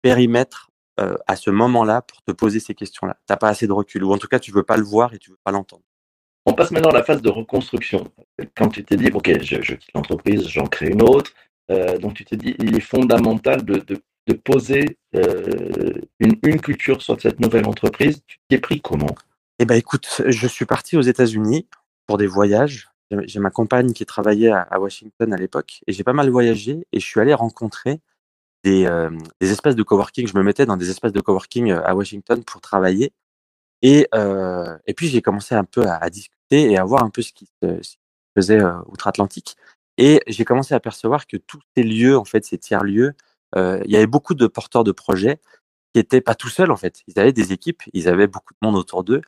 périmètre 0.00 0.70
euh, 0.98 1.16
à 1.26 1.36
ce 1.36 1.50
moment-là 1.50 2.00
pour 2.00 2.22
te 2.22 2.32
poser 2.32 2.58
ces 2.58 2.74
questions-là. 2.74 3.18
T'as 3.26 3.36
pas 3.36 3.48
assez 3.48 3.66
de 3.66 3.72
recul, 3.72 4.02
ou 4.02 4.12
en 4.12 4.18
tout 4.18 4.28
cas 4.28 4.38
tu 4.38 4.50
veux 4.50 4.62
pas 4.62 4.78
le 4.78 4.82
voir 4.82 5.12
et 5.12 5.18
tu 5.18 5.30
veux 5.30 5.38
pas 5.44 5.52
l'entendre. 5.52 5.82
On 6.46 6.54
passe 6.54 6.70
maintenant 6.70 6.90
à 6.90 6.94
la 6.94 7.02
phase 7.02 7.20
de 7.20 7.28
reconstruction. 7.28 8.10
Quand 8.56 8.68
tu 8.68 8.82
t'es 8.82 8.96
dit, 8.96 9.10
ok, 9.12 9.42
je, 9.42 9.60
je 9.60 9.74
quitte 9.74 9.90
l'entreprise, 9.94 10.48
j'en 10.48 10.64
crée 10.64 10.88
une 10.88 11.02
autre, 11.02 11.32
euh, 11.70 11.98
donc 11.98 12.14
tu 12.14 12.24
t'es 12.24 12.36
dit, 12.36 12.56
il 12.60 12.74
est 12.76 12.80
fondamental 12.80 13.62
de, 13.64 13.74
de, 13.74 14.00
de 14.28 14.32
poser 14.32 14.98
une, 15.12 16.38
une, 16.42 16.60
culture 16.60 17.02
sur 17.02 17.20
cette 17.20 17.40
nouvelle 17.40 17.66
entreprise. 17.66 18.22
Tu 18.26 18.38
t'es 18.48 18.58
pris 18.58 18.80
comment? 18.80 19.14
Eh 19.58 19.66
ben, 19.66 19.74
écoute, 19.74 20.22
je 20.26 20.46
suis 20.46 20.66
parti 20.66 20.96
aux 20.96 21.02
États-Unis 21.02 21.66
pour 22.06 22.16
des 22.16 22.26
voyages 22.26 22.88
j'ai 23.10 23.40
ma 23.40 23.50
compagne 23.50 23.92
qui 23.92 24.06
travaillait 24.06 24.50
à, 24.50 24.80
Washington 24.80 25.32
à 25.32 25.36
l'époque 25.36 25.80
et 25.86 25.92
j'ai 25.92 26.04
pas 26.04 26.12
mal 26.12 26.28
voyagé 26.28 26.86
et 26.92 27.00
je 27.00 27.06
suis 27.06 27.20
allé 27.20 27.34
rencontrer 27.34 28.00
des, 28.64 28.86
euh, 28.86 29.10
espaces 29.40 29.76
de 29.76 29.82
coworking. 29.82 30.26
Je 30.26 30.36
me 30.36 30.42
mettais 30.42 30.66
dans 30.66 30.76
des 30.76 30.90
espaces 30.90 31.12
de 31.12 31.20
coworking 31.20 31.70
euh, 31.70 31.82
à 31.84 31.94
Washington 31.94 32.42
pour 32.44 32.60
travailler 32.60 33.12
et, 33.82 34.08
euh, 34.14 34.76
et 34.86 34.94
puis 34.94 35.08
j'ai 35.08 35.22
commencé 35.22 35.54
un 35.54 35.64
peu 35.64 35.86
à, 35.86 36.08
discuter 36.10 36.70
et 36.70 36.78
à 36.78 36.84
voir 36.84 37.04
un 37.04 37.10
peu 37.10 37.22
ce 37.22 37.32
qui 37.32 37.46
se, 37.62 37.96
faisait 38.36 38.62
outre-Atlantique 38.86 39.56
et 39.98 40.20
j'ai 40.26 40.44
commencé 40.44 40.74
à 40.74 40.80
percevoir 40.80 41.26
que 41.26 41.36
tous 41.38 41.60
ces 41.74 41.82
lieux, 41.82 42.18
en 42.18 42.24
fait, 42.24 42.44
ces 42.44 42.58
tiers-lieux, 42.58 43.14
il 43.54 43.90
y 43.90 43.96
avait 43.96 44.06
beaucoup 44.06 44.34
de 44.34 44.46
porteurs 44.46 44.84
de 44.84 44.92
projets 44.92 45.40
qui 45.94 46.00
étaient 46.00 46.20
pas 46.20 46.34
tout 46.34 46.50
seuls 46.50 46.70
en 46.70 46.76
fait. 46.76 47.00
Ils 47.06 47.18
avaient 47.18 47.32
des 47.32 47.52
équipes, 47.52 47.82
ils 47.94 48.08
avaient 48.08 48.26
beaucoup 48.26 48.52
de 48.52 48.66
monde 48.66 48.76
autour 48.76 49.04
d'eux 49.04 49.22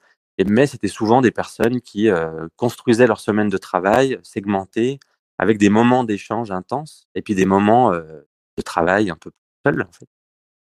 mais 0.44 0.66
c'était 0.66 0.88
souvent 0.88 1.20
des 1.20 1.30
personnes 1.30 1.80
qui 1.80 2.08
euh, 2.08 2.46
construisaient 2.56 3.06
leur 3.06 3.20
semaine 3.20 3.48
de 3.48 3.58
travail 3.58 4.18
segmentée 4.22 4.98
avec 5.38 5.58
des 5.58 5.68
moments 5.68 6.04
d'échange 6.04 6.50
intenses 6.50 7.08
et 7.14 7.22
puis 7.22 7.34
des 7.34 7.44
moments 7.44 7.92
euh, 7.92 8.22
de 8.56 8.62
travail 8.62 9.10
un 9.10 9.16
peu 9.16 9.30
seul 9.64 9.82
en 9.82 9.92
fait. 9.92 10.08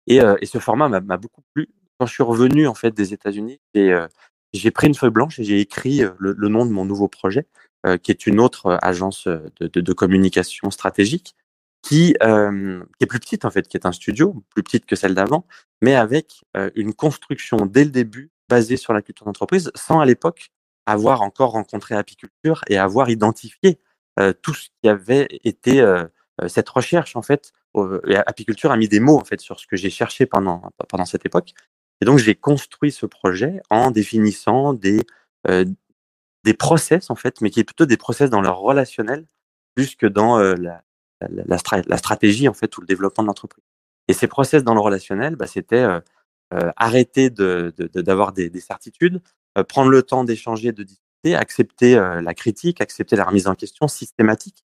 Et, 0.08 0.22
euh, 0.22 0.36
et 0.42 0.46
ce 0.46 0.60
format 0.60 0.88
m'a 0.88 1.18
beaucoup 1.18 1.42
plu. 1.54 1.68
Quand 2.00 2.06
je 2.06 2.14
suis 2.14 2.24
revenu 2.24 2.68
en 2.68 2.75
fait 2.75 2.92
des 2.92 3.14
États-Unis, 3.14 3.60
j'ai 3.74 4.72
pris 4.72 4.88
une 4.88 4.96
feuille 4.96 5.10
blanche 5.10 5.40
et 5.40 5.44
j'ai 5.44 5.60
écrit 5.60 6.02
le, 6.18 6.34
le, 6.38 6.48
nom 6.48 6.66
de 6.66 6.72
mon 6.72 6.86
nouveau 6.86 7.08
projet, 7.08 7.48
qui 8.04 8.12
est 8.12 8.28
une 8.28 8.40
autre 8.40 8.78
agence 8.81 9.28
de, 9.28 9.52
de, 9.60 9.81
de 9.81 9.94
communication 9.94 10.70
stratégique, 10.70 11.36
qui, 11.81 12.16
euh, 12.22 12.81
qui, 12.98 13.04
est 13.04 13.08
plus 13.08 13.20
petite 13.20 13.46
en 13.46 13.50
fait, 13.50 13.68
qui 13.68 13.78
est 13.78 13.86
un 13.86 13.92
studio, 13.92 14.44
plus 14.50 14.63
petite 14.63 14.86
que 14.86 14.96
celle 14.96 15.15
d'avant, 15.15 15.46
mais 15.82 15.96
avec 15.96 16.44
euh, 16.56 16.70
une 16.75 16.94
construction 16.94 17.65
dès 17.65 17.86
le 17.86 17.91
début 17.91 18.30
basée 18.50 18.77
sur 18.77 18.94
la 18.94 19.01
culture 19.01 19.25
d'entreprise, 19.25 19.72
sans 19.75 20.00
à 20.00 20.06
l'époque 20.06 20.50
avoir 20.86 21.22
encore 21.22 21.51
rencontré 21.51 21.96
apiculture 21.96 22.62
et 22.68 22.77
avoir 22.77 23.10
identifié 23.10 23.80
euh, 24.20 24.34
tout 24.42 24.54
ce 24.54 24.70
qui 24.82 24.89
avait 24.89 25.27
été 25.44 25.82
euh, 25.82 26.06
euh, 26.42 26.48
cette 26.48 26.70
recherche 26.70 27.16
en 27.16 27.22
fait. 27.22 27.51
Et 28.08 28.16
apiculture 28.16 28.72
a 28.72 28.77
mis 28.77 28.88
des 28.88 29.00
mots 29.00 29.18
en 29.18 29.24
fait 29.24 29.39
sur 29.39 29.60
ce 29.60 29.68
que 29.68 29.75
j'ai 29.75 29.92
cherché 29.92 30.25
pendant 30.25 30.63
pendant 30.89 31.06
cette 31.06 31.25
époque. 31.27 31.54
Et 32.01 32.06
donc 32.06 32.18
j'ai 32.18 32.34
construit 32.34 32.92
ce 32.92 33.06
projet 33.06 33.62
en 33.70 33.92
définissant 33.92 34.74
des 34.74 35.01
des 36.44 36.54
process 36.54 37.12
en 37.12 37.16
fait, 37.16 37.39
mais 37.42 37.51
qui 37.51 37.60
est 37.60 37.63
plutôt 37.63 37.86
des 37.86 37.98
process 37.98 38.32
dans 38.32 38.42
leur 38.42 38.58
relationnel 38.58 39.27
plus 39.75 39.96
que 39.96 40.08
dans 40.08 40.39
la, 40.39 40.82
la, 41.22 41.44
la, 41.46 41.82
la, 41.86 41.98
stratégie 41.98 42.48
en 42.48 42.54
fait 42.54 42.75
ou 42.77 42.82
le 42.82 42.88
développement 42.88 43.24
de 43.24 43.27
l'entreprise. 43.27 43.63
Et 44.08 44.13
ces 44.13 44.27
process 44.27 44.63
dans 44.63 44.74
le 44.74 44.80
relationnel, 44.80 45.36
bah, 45.36 45.48
c'était 45.48 45.75
euh, 45.75 46.00
arrêter 46.75 47.30
d'avoir 47.30 48.32
de, 48.32 48.42
de, 48.42 48.44
des, 48.44 48.50
des, 48.50 48.60
certitudes, 48.60 49.22
euh, 49.58 49.63
prendre 49.63 49.89
le 49.89 50.04
temps 50.04 50.24
d'échanger, 50.24 50.72
de 50.72 50.84
discuter, 50.84 51.36
accepter 51.36 51.98
euh, 51.98 52.22
la 52.22 52.34
critique, 52.34 52.82
accepter 52.82 53.16
la 53.16 53.25
remise 53.25 53.48
en 53.48 53.56
question 53.56 53.88
systématique. 53.88 54.63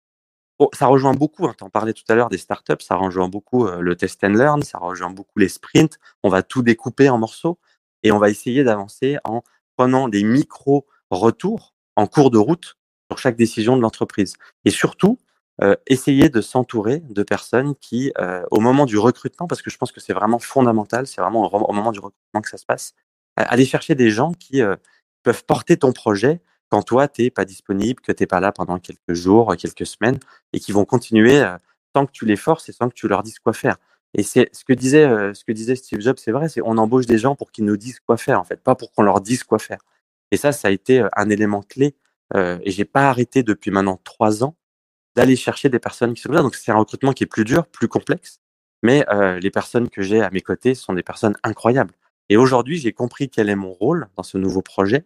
Bon, 0.59 0.69
ça 0.73 0.87
rejoint 0.87 1.15
beaucoup, 1.15 1.47
hein, 1.47 1.55
tu 1.59 1.69
parlais 1.71 1.93
tout 1.93 2.05
à 2.09 2.15
l'heure 2.15 2.29
des 2.29 2.39
startups, 2.39 2.81
ça 2.81 2.95
rejoint 2.95 3.29
beaucoup 3.29 3.67
le 3.67 3.97
test 3.97 4.23
and 4.23 4.29
learn, 4.29 4.63
ça 4.63 4.79
rejoint 4.79 5.11
beaucoup 5.11 5.41
les 5.41 5.49
sprints. 5.49 5.99
On 6.23 6.29
va 6.29 6.45
tout 6.45 6.63
découper 6.63 7.09
en 7.09 7.19
morceaux 7.19 7.59
et 8.05 8.13
on 8.13 8.19
va 8.19 8.31
essayer 8.31 8.63
d'avancer 8.63 9.19
en 9.25 9.43
prenant 9.77 10.09
des 10.09 10.23
micro-retours 10.23 11.75
en 11.97 12.07
cours 12.07 12.31
de 12.31 12.39
route 12.39 12.77
sur 13.11 13.19
chaque 13.19 13.37
décision 13.37 13.77
de 13.77 13.83
l'entreprise. 13.83 14.35
Et 14.65 14.71
surtout, 14.71 15.19
euh, 15.63 15.77
essayer 15.87 16.29
de 16.29 16.41
s'entourer 16.41 17.01
de 17.01 17.23
personnes 17.23 17.75
qui, 17.77 18.13
euh, 18.19 18.43
au 18.51 18.61
moment 18.61 18.87
du 18.87 18.99
recrutement, 18.99 19.47
parce 19.47 19.63
que 19.63 19.71
je 19.71 19.77
pense 19.79 19.93
que 19.93 20.01
c'est 20.01 20.13
vraiment 20.13 20.39
fondamental, 20.39 21.07
c'est 21.07 21.21
vraiment 21.21 21.53
au, 21.53 21.73
moment 21.73 21.93
du 21.93 22.01
recrutement 22.01 22.41
que 22.41 22.49
ça 22.49 22.57
se 22.57 22.67
passe, 22.67 22.95
aller 23.37 23.65
chercher 23.65 23.95
des 23.95 24.11
gens 24.11 24.33
qui 24.33 24.63
euh, 24.63 24.77
peuvent 25.23 25.45
porter 25.45 25.77
ton 25.77 25.93
projet 25.93 26.41
quand 26.71 26.83
toi, 26.83 27.09
tu 27.09 27.31
pas 27.31 27.45
disponible, 27.45 28.01
que 28.01 28.13
tu 28.13 28.27
pas 28.27 28.41
là 28.41 28.53
pendant 28.53 28.79
quelques 28.79 29.13
jours, 29.13 29.55
quelques 29.57 29.87
semaines, 29.87 30.19
et 30.53 30.61
qui 30.61 30.73
vont 30.73 30.85
continuer 30.85 31.41
euh, 31.41 31.57
sans 31.95 32.07
que 32.07 32.13
tu 32.13 32.25
les 32.27 32.37
forces 32.37 32.69
et 32.69 32.73
sans 32.73 32.89
que 32.89 32.95
tu 32.95 33.07
leur 33.07 33.23
dises 33.23 33.39
quoi 33.39 33.53
faire. 33.53 33.77
Et 34.15 34.23
c'est 34.23 34.49
ce 34.53 34.65
que 34.65 34.73
disait, 34.73 35.05
euh, 35.05 35.35
ce 35.35 35.45
que 35.45 35.53
disait 35.53 35.77
Steve 35.77 36.01
Jobs, 36.01 36.19
c'est 36.19 36.33
vrai, 36.33 36.49
c'est 36.49 36.63
on 36.63 36.79
embauche 36.79 37.07
des 37.07 37.19
gens 37.19 37.37
pour 37.37 37.53
qu'ils 37.53 37.65
nous 37.65 37.77
disent 37.77 38.01
quoi 38.01 38.17
faire, 38.17 38.41
en 38.41 38.45
fait, 38.45 38.61
pas 38.63 38.75
pour 38.75 38.93
qu'on 38.93 39.03
leur 39.03 39.21
dise 39.21 39.45
quoi 39.45 39.59
faire. 39.59 39.79
Et 40.31 40.37
ça, 40.37 40.53
ça 40.53 40.69
a 40.69 40.71
été 40.71 41.07
un 41.17 41.31
élément 41.31 41.63
clé. 41.63 41.95
et 42.35 42.71
j'ai 42.71 42.85
pas 42.85 43.09
arrêté 43.09 43.43
depuis 43.45 43.71
maintenant 43.71 44.01
trois 44.03 44.43
ans 44.43 44.57
d'aller 45.17 45.37
chercher 45.37 45.69
des 45.69 45.79
personnes 45.79 46.15
qui 46.15 46.23
sont 46.23 46.33
là. 46.33 46.43
Donc 46.43 46.55
c'est 46.55 46.73
un 46.73 46.77
recrutement 46.77 47.13
qui 47.13 47.25
est 47.25 47.29
plus 47.29 47.45
dur, 47.45 47.67
plus 47.67 47.89
complexe, 47.89 48.41
mais 48.83 49.05
euh, 49.11 49.39
les 49.39 49.51
personnes 49.51 49.89
que 49.89 50.03
j'ai 50.03 50.21
à 50.21 50.31
mes 50.31 50.41
côtés 50.41 50.75
sont 50.75 50.93
des 50.93 51.03
personnes 51.03 51.37
incroyables. 51.43 51.95
Et 52.29 52.37
aujourd'hui, 52.37 52.79
j'ai 52.79 52.93
compris 52.93 53.29
quel 53.29 53.49
est 53.49 53.57
mon 53.57 53.73
rôle 53.73 54.09
dans 54.17 54.23
ce 54.23 54.39
nouveau 54.39 54.63
projet. 54.63 55.05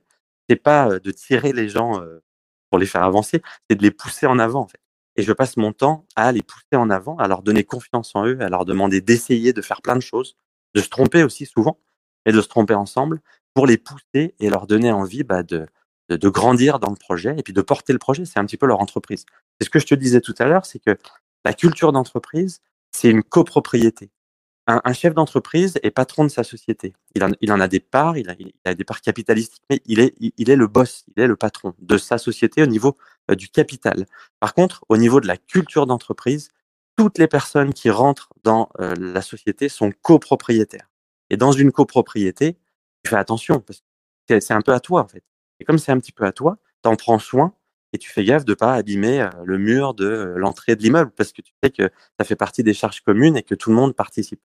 C'est 0.48 0.56
pas 0.56 0.88
euh, 0.88 1.00
de 1.00 1.10
tirer 1.10 1.52
les 1.52 1.68
gens 1.68 2.00
euh, 2.00 2.22
pour 2.70 2.78
les 2.78 2.86
faire 2.86 3.02
avancer, 3.02 3.42
c'est 3.68 3.76
de 3.76 3.82
les 3.82 3.90
pousser 3.90 4.26
en 4.26 4.38
avant. 4.38 4.60
En 4.60 4.68
fait. 4.68 4.80
Et 5.16 5.22
je 5.22 5.32
passe 5.32 5.56
mon 5.56 5.72
temps 5.72 6.06
à 6.16 6.32
les 6.32 6.42
pousser 6.42 6.76
en 6.76 6.90
avant, 6.90 7.16
à 7.16 7.28
leur 7.28 7.42
donner 7.42 7.64
confiance 7.64 8.14
en 8.14 8.26
eux, 8.26 8.38
à 8.40 8.48
leur 8.48 8.64
demander 8.64 9.00
d'essayer 9.00 9.52
de 9.52 9.62
faire 9.62 9.82
plein 9.82 9.96
de 9.96 10.00
choses, 10.02 10.36
de 10.74 10.80
se 10.80 10.88
tromper 10.88 11.24
aussi 11.24 11.46
souvent, 11.46 11.78
et 12.26 12.32
de 12.32 12.40
se 12.40 12.48
tromper 12.48 12.74
ensemble 12.74 13.20
pour 13.54 13.66
les 13.66 13.78
pousser 13.78 14.34
et 14.38 14.50
leur 14.50 14.66
donner 14.66 14.92
envie 14.92 15.24
bah, 15.24 15.42
de, 15.42 15.66
de, 16.08 16.16
de, 16.16 16.28
grandir 16.28 16.78
dans 16.78 16.90
le 16.90 16.96
projet 16.96 17.34
et 17.38 17.42
puis 17.42 17.52
de 17.52 17.60
porter 17.60 17.92
le 17.92 17.98
projet. 17.98 18.24
C'est 18.24 18.38
un 18.38 18.44
petit 18.44 18.56
peu 18.56 18.66
leur 18.66 18.80
entreprise. 18.80 19.24
C'est 19.58 19.66
ce 19.66 19.70
que 19.70 19.78
je 19.78 19.86
te 19.86 19.94
disais 19.94 20.20
tout 20.20 20.34
à 20.38 20.46
l'heure, 20.46 20.66
c'est 20.66 20.78
que 20.78 20.96
la 21.44 21.52
culture 21.52 21.92
d'entreprise, 21.92 22.60
c'est 22.90 23.10
une 23.10 23.22
copropriété. 23.22 24.10
Un, 24.66 24.82
un 24.84 24.92
chef 24.92 25.14
d'entreprise 25.14 25.78
est 25.82 25.90
patron 25.90 26.24
de 26.24 26.28
sa 26.28 26.44
société. 26.44 26.92
Il 27.14 27.24
en, 27.24 27.30
il 27.40 27.50
en 27.52 27.60
a 27.60 27.68
des 27.68 27.80
parts, 27.80 28.18
il 28.18 28.28
a, 28.28 28.34
il 28.38 28.52
a, 28.66 28.74
des 28.74 28.84
parts 28.84 29.00
capitalistiques, 29.00 29.62
mais 29.70 29.80
il 29.86 30.00
est, 30.00 30.14
il 30.20 30.50
est 30.50 30.56
le 30.56 30.66
boss, 30.66 31.04
il 31.16 31.22
est 31.22 31.26
le 31.26 31.36
patron 31.36 31.74
de 31.78 31.96
sa 31.96 32.18
société 32.18 32.62
au 32.62 32.66
niveau 32.66 32.96
euh, 33.30 33.34
du 33.34 33.48
capital. 33.48 34.06
Par 34.40 34.52
contre, 34.52 34.84
au 34.88 34.98
niveau 34.98 35.20
de 35.20 35.26
la 35.26 35.38
culture 35.38 35.86
d'entreprise, 35.86 36.50
toutes 36.96 37.18
les 37.18 37.28
personnes 37.28 37.72
qui 37.72 37.90
rentrent 37.90 38.30
dans 38.42 38.68
euh, 38.80 38.94
la 38.98 39.22
société 39.22 39.68
sont 39.68 39.92
copropriétaires. 40.02 40.90
Et 41.30 41.36
dans 41.36 41.52
une 41.52 41.72
copropriété, 41.72 42.58
tu 43.04 43.10
fais 43.10 43.16
attention, 43.16 43.60
parce 43.60 43.82
que 44.28 44.40
c'est 44.40 44.54
un 44.54 44.62
peu 44.62 44.72
à 44.72 44.80
toi, 44.80 45.02
en 45.02 45.08
fait. 45.08 45.22
Et 45.60 45.64
comme 45.64 45.78
c'est 45.78 45.92
un 45.92 45.98
petit 45.98 46.12
peu 46.12 46.24
à 46.24 46.32
toi, 46.32 46.58
tu 46.82 46.88
en 46.88 46.96
prends 46.96 47.18
soin 47.18 47.54
et 47.92 47.98
tu 47.98 48.10
fais 48.10 48.24
gaffe 48.24 48.44
de 48.44 48.54
pas 48.54 48.74
abîmer 48.74 49.22
euh, 49.22 49.30
le 49.44 49.58
mur 49.58 49.94
de 49.94 50.06
euh, 50.06 50.34
l'entrée 50.36 50.76
de 50.76 50.82
l'immeuble 50.82 51.10
parce 51.16 51.32
que 51.32 51.42
tu 51.42 51.52
sais 51.62 51.70
que 51.70 51.90
ça 52.18 52.24
fait 52.24 52.36
partie 52.36 52.62
des 52.62 52.74
charges 52.74 53.00
communes 53.00 53.36
et 53.36 53.42
que 53.42 53.54
tout 53.54 53.70
le 53.70 53.76
monde 53.76 53.94
participe. 53.94 54.40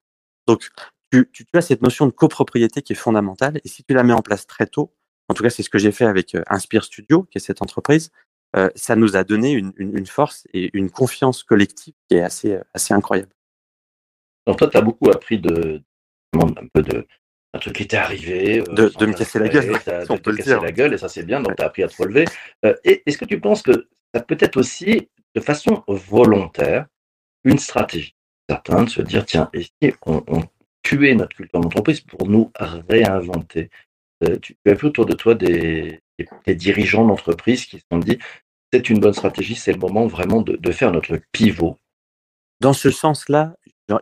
Donc, 0.46 0.70
tu, 1.10 1.28
tu, 1.32 1.44
tu 1.44 1.58
as 1.58 1.62
cette 1.62 1.82
notion 1.82 2.06
de 2.06 2.12
copropriété 2.12 2.82
qui 2.82 2.94
est 2.94 2.96
fondamentale 2.96 3.60
et 3.64 3.68
si 3.68 3.84
tu 3.84 3.94
la 3.94 4.02
mets 4.02 4.14
en 4.14 4.22
place 4.22 4.46
très 4.46 4.66
tôt, 4.66 4.92
en 5.28 5.34
tout 5.34 5.42
cas, 5.42 5.50
c'est 5.50 5.62
ce 5.62 5.70
que 5.70 5.78
j'ai 5.78 5.92
fait 5.92 6.04
avec 6.04 6.34
euh, 6.34 6.42
Inspire 6.48 6.84
Studio, 6.84 7.24
qui 7.24 7.38
est 7.38 7.40
cette 7.40 7.62
entreprise, 7.62 8.10
euh, 8.56 8.68
ça 8.74 8.94
nous 8.94 9.16
a 9.16 9.24
donné 9.24 9.52
une, 9.52 9.72
une, 9.76 9.96
une, 9.96 10.06
force 10.06 10.46
et 10.52 10.70
une 10.74 10.90
confiance 10.90 11.42
collective 11.42 11.94
qui 12.08 12.16
est 12.16 12.22
assez, 12.22 12.58
assez 12.72 12.94
incroyable. 12.94 13.32
Donc, 14.46 14.58
toi, 14.58 14.68
tu 14.68 14.76
as 14.76 14.82
beaucoup 14.82 15.10
appris 15.10 15.38
de, 15.38 15.82
un 16.34 16.66
peu 16.72 16.82
de, 16.82 17.06
un 17.54 17.58
truc 17.58 17.76
qui 17.76 17.86
t'est 17.86 17.96
arrivé. 17.96 18.60
Euh, 18.60 18.64
de, 18.64 18.92
de 18.98 19.06
me 19.06 19.14
casser 19.14 19.38
la 19.38 19.48
gueule, 19.48 19.78
si 20.04 20.10
on 20.10 20.18
peut 20.18 20.32
le 20.32 20.42
dire. 20.42 20.60
la 20.60 20.72
gueule, 20.72 20.92
et 20.94 20.98
ça 20.98 21.08
c'est 21.08 21.22
bien, 21.22 21.40
donc 21.40 21.56
tu 21.56 21.62
as 21.62 21.66
appris 21.66 21.82
à 21.82 21.88
te 21.88 21.96
relever. 21.96 22.26
Euh, 22.64 22.74
Est-ce 22.84 23.16
que 23.16 23.24
tu 23.24 23.40
penses 23.40 23.62
que 23.62 23.88
ça 24.12 24.20
peut 24.20 24.36
être 24.40 24.56
aussi, 24.56 25.08
de 25.34 25.40
façon 25.40 25.82
volontaire, 25.88 26.86
une 27.44 27.58
stratégie 27.58 28.14
certains 28.48 28.84
de 28.84 28.90
se 28.90 29.00
dire, 29.00 29.24
tiens, 29.24 29.48
et 29.54 29.62
si 29.62 29.94
on, 30.04 30.22
on 30.26 30.42
tuait 30.82 31.14
notre 31.14 31.34
culture 31.34 31.60
d'entreprise 31.60 32.00
pour 32.00 32.28
nous 32.28 32.52
réinventer 32.56 33.70
euh, 34.22 34.36
Tu, 34.38 34.54
as 34.66 34.74
vu 34.74 34.88
autour 34.88 35.06
de 35.06 35.14
toi 35.14 35.34
des, 35.34 36.00
des, 36.18 36.28
des 36.44 36.54
dirigeants 36.54 37.06
d'entreprise 37.06 37.64
qui 37.64 37.78
se 37.78 37.84
sont 37.90 37.98
dit, 37.98 38.18
c'est 38.70 38.90
une 38.90 39.00
bonne 39.00 39.14
stratégie, 39.14 39.54
c'est 39.54 39.72
le 39.72 39.78
moment 39.78 40.06
vraiment 40.06 40.42
de, 40.42 40.56
de 40.56 40.72
faire 40.72 40.92
notre 40.92 41.18
pivot? 41.32 41.78
Dans 42.60 42.74
ce 42.74 42.90
sens-là, 42.90 43.54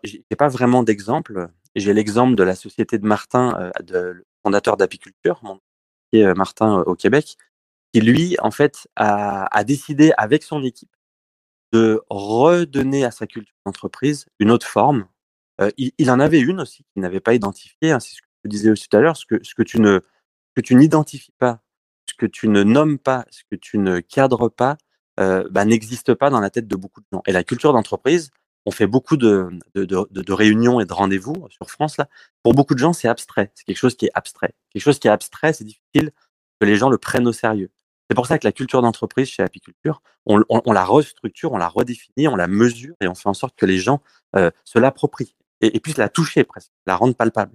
j'ai 0.02 0.22
pas 0.36 0.48
vraiment 0.48 0.82
d'exemple 0.82 1.48
j'ai 1.74 1.92
l'exemple 1.92 2.34
de 2.34 2.42
la 2.42 2.54
société 2.54 2.98
de 2.98 3.06
Martin, 3.06 3.54
euh, 3.58 3.70
de, 3.82 3.98
le 3.98 4.24
fondateur 4.42 4.76
d'Apiculture, 4.76 5.40
mon 5.42 5.60
euh, 6.14 6.34
Martin 6.34 6.80
euh, 6.80 6.84
au 6.84 6.94
Québec, 6.94 7.36
qui 7.92 8.00
lui, 8.00 8.36
en 8.40 8.50
fait, 8.50 8.88
a, 8.96 9.46
a, 9.56 9.64
décidé 9.64 10.12
avec 10.18 10.42
son 10.42 10.62
équipe 10.62 10.94
de 11.72 12.02
redonner 12.10 13.04
à 13.04 13.10
sa 13.10 13.26
culture 13.26 13.54
d'entreprise 13.64 14.26
une 14.38 14.50
autre 14.50 14.66
forme. 14.66 15.06
Euh, 15.60 15.70
il, 15.78 15.92
il, 15.98 16.10
en 16.10 16.20
avait 16.20 16.40
une 16.40 16.60
aussi 16.60 16.84
qu'il 16.92 17.02
n'avait 17.02 17.20
pas 17.20 17.34
identifiée. 17.34 17.92
Hein, 17.92 18.00
c'est 18.00 18.14
ce 18.14 18.20
que 18.20 18.28
je 18.44 18.50
disais 18.50 18.70
aussi 18.70 18.88
tout 18.88 18.96
à 18.96 19.00
l'heure, 19.00 19.16
ce 19.16 19.26
que, 19.26 19.42
ce 19.42 19.54
que 19.54 19.62
tu 19.62 19.80
ne 19.80 20.00
que 20.54 20.60
tu 20.60 20.74
n'identifies 20.74 21.32
pas, 21.38 21.62
ce 22.06 22.14
que 22.14 22.26
tu 22.26 22.48
ne 22.48 22.62
nommes 22.62 22.98
pas, 22.98 23.24
ce 23.30 23.42
que 23.50 23.56
tu 23.56 23.78
ne 23.78 24.00
cadres 24.00 24.50
pas, 24.50 24.76
euh, 25.18 25.48
bah, 25.50 25.64
n'existe 25.64 26.12
pas 26.14 26.28
dans 26.28 26.40
la 26.40 26.50
tête 26.50 26.66
de 26.66 26.76
beaucoup 26.76 27.00
de 27.00 27.06
gens. 27.10 27.22
Et 27.26 27.32
la 27.32 27.42
culture 27.42 27.72
d'entreprise, 27.72 28.30
on 28.66 28.70
fait 28.70 28.86
beaucoup 28.86 29.16
de, 29.16 29.48
de, 29.74 29.84
de, 29.84 30.06
de 30.10 30.32
réunions 30.32 30.80
et 30.80 30.84
de 30.84 30.92
rendez-vous 30.92 31.46
sur 31.50 31.70
France. 31.70 31.96
Là. 31.96 32.08
Pour 32.42 32.54
beaucoup 32.54 32.74
de 32.74 32.78
gens, 32.78 32.92
c'est 32.92 33.08
abstrait. 33.08 33.50
C'est 33.54 33.64
quelque 33.64 33.76
chose 33.76 33.96
qui 33.96 34.06
est 34.06 34.10
abstrait. 34.14 34.54
Quelque 34.72 34.82
chose 34.82 34.98
qui 34.98 35.08
est 35.08 35.10
abstrait, 35.10 35.52
c'est 35.52 35.64
difficile 35.64 36.12
que 36.60 36.66
les 36.66 36.76
gens 36.76 36.88
le 36.88 36.98
prennent 36.98 37.26
au 37.26 37.32
sérieux. 37.32 37.70
C'est 38.08 38.14
pour 38.14 38.26
ça 38.26 38.38
que 38.38 38.46
la 38.46 38.52
culture 38.52 38.82
d'entreprise 38.82 39.28
chez 39.28 39.42
Apiculture, 39.42 40.02
on, 40.26 40.42
on, 40.48 40.62
on, 40.64 40.72
la 40.72 40.84
restructure, 40.84 41.52
on 41.52 41.56
la 41.56 41.68
redéfinit, 41.68 42.28
on 42.28 42.36
la 42.36 42.46
mesure 42.46 42.94
et 43.00 43.08
on 43.08 43.14
fait 43.14 43.28
en 43.28 43.34
sorte 43.34 43.56
que 43.56 43.66
les 43.66 43.78
gens 43.78 44.02
euh, 44.36 44.50
se 44.64 44.78
l'approprient 44.78 45.34
et, 45.60 45.76
et, 45.76 45.80
puissent 45.80 45.96
la 45.96 46.08
toucher 46.08 46.44
presque, 46.44 46.70
la 46.86 46.96
rendre 46.96 47.14
palpable. 47.14 47.54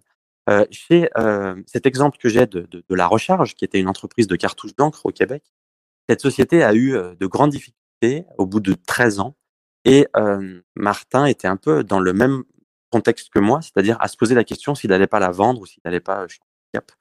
Euh, 0.49 0.65
chez 0.71 1.09
euh, 1.17 1.61
cet 1.65 1.85
exemple 1.85 2.17
que 2.17 2.29
j'ai 2.29 2.45
de, 2.45 2.61
de, 2.61 2.83
de, 2.87 2.95
la 2.95 3.05
recharge, 3.05 3.53
qui 3.53 3.65
était 3.65 3.79
une 3.79 3.89
entreprise 3.89 4.27
de 4.27 4.35
cartouches 4.37 4.75
d'encre 4.75 5.05
au 5.05 5.11
Québec, 5.11 5.43
cette 6.07 6.21
société 6.21 6.63
a 6.63 6.73
eu 6.73 6.95
euh, 6.95 7.15
de 7.19 7.25
grandes 7.27 7.51
difficultés 7.51 8.25
au 8.37 8.45
bout 8.45 8.61
de 8.61 8.73
13 8.73 9.19
ans 9.19 9.35
et 9.87 10.05
Martin 10.75 11.25
était 11.25 11.47
un 11.47 11.55
peu 11.55 11.83
dans 11.83 12.01
le 12.01 12.11
même 12.11 12.43
contexte 12.91 13.29
que 13.29 13.39
moi, 13.39 13.61
c'est-à-dire 13.61 13.97
à 14.01 14.09
se 14.09 14.17
poser 14.17 14.35
la 14.35 14.43
question 14.43 14.75
s'il 14.75 14.89
n'allait 14.89 15.07
pas 15.07 15.19
la 15.19 15.31
vendre 15.31 15.61
ou 15.61 15.65
s'il 15.65 15.81
n'allait 15.85 16.01
pas 16.01 16.27
cap. 16.73 16.91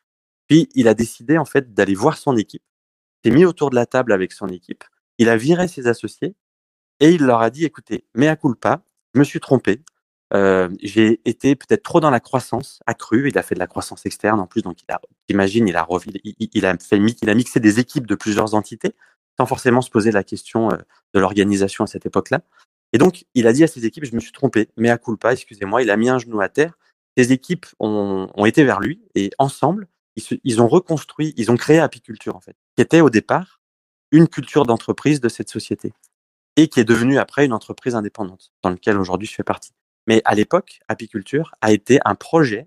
Puis 0.47 0.69
il 0.75 0.87
a 0.87 0.95
décidé 0.95 1.37
en 1.37 1.45
fait 1.45 1.75
d'aller 1.75 1.97
voir 1.97 2.17
son 2.17 2.37
équipe, 2.37 2.63
s'est 3.25 3.33
mis 3.33 3.45
autour 3.45 3.71
de 3.71 3.75
la 3.75 3.87
table 3.87 4.13
avec 4.13 4.33
son 4.33 4.47
équipe, 4.47 4.85
il 5.19 5.29
a 5.29 5.37
viré 5.37 5.67
ses 5.67 5.89
associés 5.89 6.37
et 7.01 7.11
il 7.11 7.25
leur 7.25 7.41
a 7.43 7.51
dit 7.51 7.65
écoutez, 7.65 8.05
à 8.17 8.37
culpa, 8.37 8.83
je 9.15 9.19
me 9.19 9.25
suis 9.25 9.41
trompé, 9.41 9.83
j'ai 10.81 11.21
été 11.25 11.57
peut-être 11.57 11.83
trop 11.83 11.99
dans 11.99 12.11
la 12.11 12.21
croissance 12.21 12.81
accrue. 12.87 13.29
Il 13.31 13.39
a 13.39 13.43
fait 13.43 13.57
de 13.57 13.61
la 13.61 13.67
croissance 13.67 14.07
externe 14.07 14.39
en 14.39 14.47
plus, 14.47 14.63
donc 14.63 14.81
il 14.83 14.93
a, 14.93 15.01
imagine, 15.29 15.67
il 15.67 15.77
a, 15.77 15.87
il, 16.23 16.35
il 16.53 16.67
a 16.67 16.79
fait, 16.79 16.99
il 16.99 17.31
a 17.31 17.35
mixé 17.35 17.59
des 17.59 17.81
équipes 17.81 18.07
de 18.07 18.15
plusieurs 18.15 18.55
entités 18.55 18.95
sans 19.39 19.47
forcément 19.47 19.83
se 19.83 19.91
poser 19.91 20.13
la 20.13 20.25
question 20.25 20.69
de 20.69 21.21
l'organisation 21.21 21.85
à 21.85 21.87
cette 21.87 22.07
époque-là. 22.07 22.41
Et 22.97 22.99
donc, 22.99 23.27
il 23.35 23.47
a 23.47 23.53
dit 23.53 23.63
à 23.63 23.67
ses 23.67 23.85
équipes, 23.85 24.07
je 24.07 24.15
me 24.15 24.21
suis 24.21 24.33
trompé, 24.33 24.71
mais 24.79 24.89
à 24.89 24.97
culpa, 24.97 25.35
excusez-moi, 25.35 25.83
il 25.83 25.91
a 25.91 25.99
mis 25.99 26.09
un 26.09 26.19
genou 26.19 26.41
à 26.41 26.49
terre. 26.49 26.79
Ses 27.15 27.31
équipes 27.31 27.67
ont, 27.79 28.47
été 28.47 28.65
vers 28.65 28.81
lui 28.81 29.03
et 29.15 29.29
ensemble, 29.37 29.87
ils, 30.17 30.41
ils, 30.45 30.63
ont 30.63 30.67
reconstruit, 30.67 31.35
ils 31.37 31.51
ont 31.51 31.59
créé 31.59 31.79
Apiculture, 31.79 32.35
en 32.35 32.41
fait, 32.41 32.57
qui 32.75 32.81
était 32.81 33.03
au 33.03 33.11
départ 33.11 33.61
une 34.13 34.29
culture 34.29 34.65
d'entreprise 34.65 35.21
de 35.21 35.29
cette 35.29 35.51
société 35.51 35.93
et 36.57 36.69
qui 36.69 36.81
est 36.81 36.85
devenue 36.85 37.19
après 37.19 37.45
une 37.45 37.53
entreprise 37.53 37.95
indépendante 37.95 38.51
dans 38.63 38.71
laquelle 38.71 38.97
aujourd'hui 38.97 39.29
je 39.29 39.35
fais 39.35 39.45
partie. 39.45 39.75
Mais 40.07 40.23
à 40.25 40.35
l'époque, 40.35 40.81
Apiculture 40.89 41.55
a 41.61 41.73
été 41.73 41.99
un 42.07 42.15
projet 42.15 42.67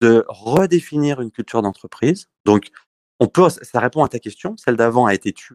de 0.00 0.24
redéfinir 0.26 1.20
une 1.20 1.30
culture 1.30 1.62
d'entreprise. 1.62 2.26
Donc, 2.44 2.70
on 3.20 3.28
peut, 3.28 3.48
ça 3.48 3.78
répond 3.78 4.02
à 4.02 4.08
ta 4.08 4.18
question. 4.18 4.56
Celle 4.56 4.74
d'avant 4.74 5.06
a 5.06 5.14
été 5.14 5.32
tuée 5.32 5.54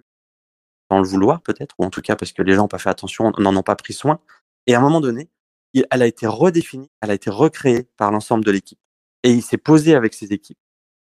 sans 0.89 0.99
le 0.99 1.07
vouloir 1.07 1.41
peut-être, 1.41 1.75
ou 1.79 1.85
en 1.85 1.89
tout 1.89 2.01
cas 2.01 2.15
parce 2.15 2.31
que 2.31 2.41
les 2.41 2.53
gens 2.53 2.63
n'ont 2.63 2.67
pas 2.67 2.77
fait 2.77 2.89
attention, 2.89 3.31
n'en 3.37 3.55
ont 3.55 3.63
pas 3.63 3.75
pris 3.75 3.93
soin. 3.93 4.19
Et 4.67 4.75
à 4.75 4.79
un 4.79 4.81
moment 4.81 5.01
donné, 5.01 5.29
elle 5.73 6.01
a 6.01 6.07
été 6.07 6.27
redéfinie, 6.27 6.89
elle 7.01 7.11
a 7.11 7.13
été 7.13 7.29
recréée 7.29 7.87
par 7.97 8.11
l'ensemble 8.11 8.43
de 8.43 8.51
l'équipe. 8.51 8.79
Et 9.23 9.31
il 9.31 9.41
s'est 9.41 9.57
posé 9.57 9.95
avec 9.95 10.13
ses 10.13 10.33
équipes. 10.33 10.57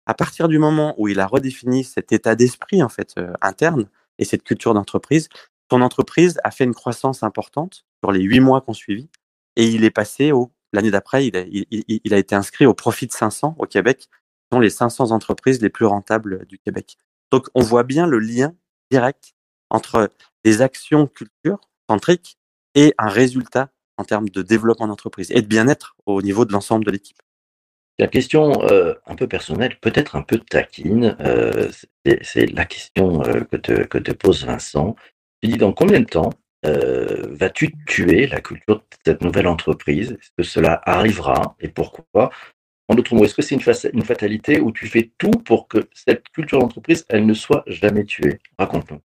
À 0.06 0.13
partir 0.13 0.48
du 0.48 0.60
moment 0.60 0.96
où 0.98 1.08
il 1.08 1.20
a 1.20 1.28
redéfini 1.28 1.84
cet 1.84 2.12
état 2.12 2.36
d'esprit 2.36 2.84
en 2.84 2.90
fait 2.90 3.13
euh, 3.18 3.34
interne 3.42 3.90
et 4.20 4.25
cette 4.25 4.44
culture 4.44 4.74
d'entreprise, 4.74 5.30
son 5.72 5.82
entreprise 5.82 6.40
a 6.44 6.52
fait 6.52 6.66
une 6.66 6.74
croissance 6.74 7.24
importante 7.24 7.86
sur 8.04 8.12
les 8.12 8.22
huit 8.22 8.42
mois 8.42 8.62
qu'on 8.62 8.74
suivit, 8.74 9.10
et 9.56 9.68
il 9.68 9.84
est 9.84 9.92
passé 9.92 10.32
au 10.32 10.52
l'année 10.74 10.92
d'après, 10.92 11.28
il, 11.28 12.13
a 12.13 12.18
été 12.18 12.36
inscrit 12.36 12.66
au 12.66 12.74
profit 12.74 13.08
de 13.08 13.12
500 13.12 13.56
au 13.60 13.66
Québec, 13.66 14.10
sont 14.52 14.60
les 14.60 14.72
500 14.72 15.12
entreprises 15.12 15.62
les 15.62 15.70
plus 15.70 15.86
rentables 15.86 16.46
du 16.48 16.58
Québec. 16.58 16.98
Donc 17.32 17.48
on 17.54 17.62
voit 17.62 17.84
bien 17.84 18.08
le 18.08 18.20
lien 18.20 18.54
direct 18.92 19.36
entre 19.74 20.10
des 20.46 20.62
actions 20.62 21.08
culture 21.08 21.60
centriques 21.89 22.38
et 22.75 22.94
un 22.98 23.10
résultat 23.10 23.70
en 23.98 24.03
termes 24.06 24.30
de 24.30 24.42
développement 24.42 24.88
d'entreprise 24.88 25.32
et 25.32 25.42
de 25.42 25.48
bien-être 25.48 25.96
au 26.06 26.22
niveau 26.22 26.46
de 26.46 26.53
l'ensemble 26.53 26.86
de 26.86 26.92
l'équipe. 26.92 27.18
La 28.00 28.08
question 28.08 28.63
euh, 28.63 28.96
un 29.06 29.15
peu 29.15 29.27
personnelle, 29.27 29.77
peut-être 29.80 30.15
un 30.15 30.24
peu 30.24 30.39
taquine, 30.39 31.15
euh, 31.20 31.70
c'est 32.22 32.48
la 32.48 32.65
question 32.65 33.22
euh, 33.24 33.42
que, 33.42 33.58
te, 33.58 33.84
que 33.84 34.00
te 34.00 34.12
pose 34.12 34.46
Vincent. 34.46 34.96
Tu 35.42 35.50
dis 35.50 35.58
dans 35.58 35.74
combien 35.74 36.00
de 36.00 36.06
temps 36.06 36.32
vas-tu 36.63 37.75
tuer 37.86 38.25
la 38.25 38.39
culture 38.39 38.77
de 38.77 38.84
cette 39.06 39.22
nouvelle 39.22 39.48
entreprise? 39.48 40.13
Est-ce 40.13 40.30
que 40.38 40.44
cela 40.44 40.82
arrivera 40.86 41.58
et 41.60 41.68
pourquoi? 41.68 42.32
En 42.88 42.96
d'autres 42.96 43.15
mots, 43.15 43.25
est-ce 43.25 43.36
que 43.36 43.42
c'est 43.42 43.56
une, 43.56 43.92
une, 43.94 44.06
fatalité 44.06 44.62
où 44.62 44.72
tu 44.72 44.88
fais 44.88 45.12
tout 45.18 45.32
pour 45.32 45.68
que 45.68 45.89
cette 45.94 46.30
culture 46.30 46.60
d'entreprise, 46.60 47.06
elle 47.10 47.25
ne 47.25 47.34
soit 47.34 47.63
jamais 47.68 48.06
tuée? 48.06 48.39
Raconte-nous. 48.58 49.01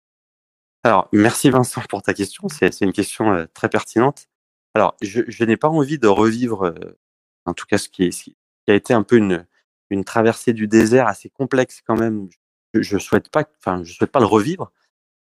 Alors, 0.84 1.08
merci 1.14 1.50
Vincent 1.50 1.82
pour 1.90 2.02
ta 2.02 2.14
question. 2.14 2.50
C'est 2.50 2.82
une 2.82 2.92
question 2.92 3.34
euh, 3.34 3.46
très 3.54 3.70
pertinente. 3.70 4.28
Alors, 4.74 4.96
je, 5.02 5.22
je 5.28 5.44
n'ai 5.46 5.56
pas 5.58 5.70
envie 5.70 5.98
de 5.98 6.08
revivre, 6.08 6.64
euh, 6.64 6.98
en 7.46 7.54
tout 7.54 7.66
cas, 7.66 7.78
ce 7.78 7.88
qui, 7.90 8.12
ce 8.12 8.24
qui, 8.26 8.36
a 8.68 8.74
été 8.74 8.94
un 8.94 9.04
peu 9.04 9.18
une, 9.18 9.46
une 9.90 10.04
traversée 10.04 10.52
du 10.54 10.68
désert 10.68 11.08
assez 11.08 11.30
complexe 11.30 11.82
quand 11.86 11.96
même. 11.96 12.28
Je, 12.74 12.82
je 12.82 12.98
souhaite 12.98 13.30
pas, 13.30 13.46
enfin, 13.60 13.84
je 13.84 13.94
souhaite 13.94 14.12
pas 14.12 14.20
le 14.20 14.26
revivre. 14.26 14.72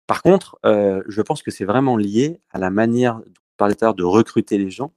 Par 0.07 0.21
contre, 0.21 0.59
euh, 0.65 1.01
je 1.07 1.21
pense 1.21 1.41
que 1.43 1.51
c'est 1.51 1.65
vraiment 1.65 1.95
lié 1.97 2.41
à 2.51 2.59
la 2.59 2.69
manière, 2.69 3.21
à 3.59 3.67
l'heure, 3.69 3.93
de 3.95 4.03
recruter 4.03 4.57
les 4.57 4.69
gens. 4.69 4.93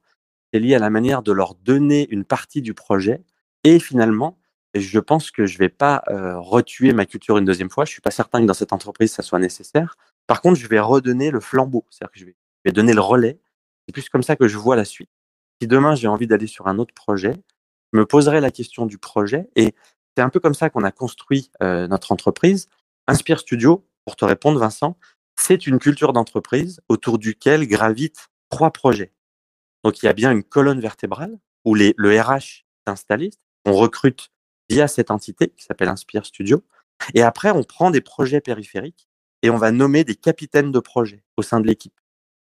C'est 0.51 0.59
lié 0.59 0.75
à 0.75 0.79
la 0.79 0.89
manière 0.89 1.23
de 1.23 1.31
leur 1.31 1.55
donner 1.55 2.07
une 2.09 2.25
partie 2.25 2.61
du 2.61 2.73
projet. 2.73 3.23
Et 3.63 3.79
finalement, 3.79 4.37
je 4.73 4.99
pense 4.99 5.31
que 5.31 5.45
je 5.45 5.57
vais 5.57 5.69
pas 5.69 6.03
euh, 6.09 6.37
retuer 6.39 6.91
ma 6.93 7.05
culture 7.05 7.37
une 7.37 7.45
deuxième 7.45 7.69
fois. 7.69 7.85
Je 7.85 7.91
suis 7.91 8.01
pas 8.01 8.11
certain 8.11 8.41
que 8.41 8.45
dans 8.45 8.53
cette 8.53 8.73
entreprise, 8.73 9.13
ça 9.13 9.23
soit 9.23 9.39
nécessaire. 9.39 9.95
Par 10.27 10.41
contre, 10.41 10.59
je 10.59 10.67
vais 10.67 10.79
redonner 10.79 11.31
le 11.31 11.39
flambeau. 11.39 11.85
C'est-à-dire 11.89 12.11
que 12.11 12.19
je 12.19 12.25
vais, 12.25 12.71
donner 12.71 12.93
le 12.93 13.01
relais. 13.01 13.39
C'est 13.87 13.93
plus 13.93 14.09
comme 14.09 14.23
ça 14.23 14.35
que 14.35 14.47
je 14.47 14.57
vois 14.57 14.75
la 14.75 14.83
suite. 14.83 15.09
Si 15.61 15.67
demain, 15.67 15.95
j'ai 15.95 16.07
envie 16.07 16.27
d'aller 16.27 16.47
sur 16.47 16.67
un 16.67 16.77
autre 16.77 16.93
projet, 16.93 17.33
je 17.93 17.99
me 17.99 18.05
poserai 18.05 18.41
la 18.41 18.51
question 18.51 18.85
du 18.85 18.97
projet. 18.97 19.49
Et 19.55 19.73
c'est 20.15 20.21
un 20.21 20.29
peu 20.29 20.41
comme 20.41 20.53
ça 20.53 20.69
qu'on 20.69 20.83
a 20.83 20.91
construit 20.91 21.49
euh, 21.63 21.87
notre 21.87 22.11
entreprise. 22.11 22.67
Inspire 23.07 23.39
Studio, 23.39 23.87
pour 24.05 24.17
te 24.17 24.25
répondre, 24.25 24.59
Vincent, 24.59 24.97
c'est 25.37 25.65
une 25.65 25.79
culture 25.79 26.11
d'entreprise 26.11 26.81
autour 26.89 27.19
duquel 27.19 27.65
gravitent 27.65 28.27
trois 28.49 28.71
projets. 28.71 29.13
Donc, 29.85 30.03
il 30.03 30.07
y 30.07 30.09
a 30.09 30.13
bien 30.13 30.31
une 30.31 30.43
colonne 30.43 30.81
vertébrale 30.81 31.37
où 31.63 31.73
le 31.73 32.21
RH 32.21 32.65
est. 33.09 33.39
On 33.65 33.73
recrute 33.73 34.29
via 34.69 34.87
cette 34.87 35.11
entité 35.11 35.49
qui 35.49 35.63
s'appelle 35.63 35.89
Inspire 35.89 36.25
Studio. 36.25 36.63
Et 37.13 37.21
après, 37.21 37.51
on 37.51 37.63
prend 37.63 37.91
des 37.91 38.01
projets 38.01 38.41
périphériques 38.41 39.06
et 39.41 39.49
on 39.49 39.57
va 39.57 39.71
nommer 39.71 40.03
des 40.03 40.15
capitaines 40.15 40.71
de 40.71 40.79
projets 40.79 41.23
au 41.37 41.41
sein 41.41 41.59
de 41.59 41.67
l'équipe. 41.67 41.93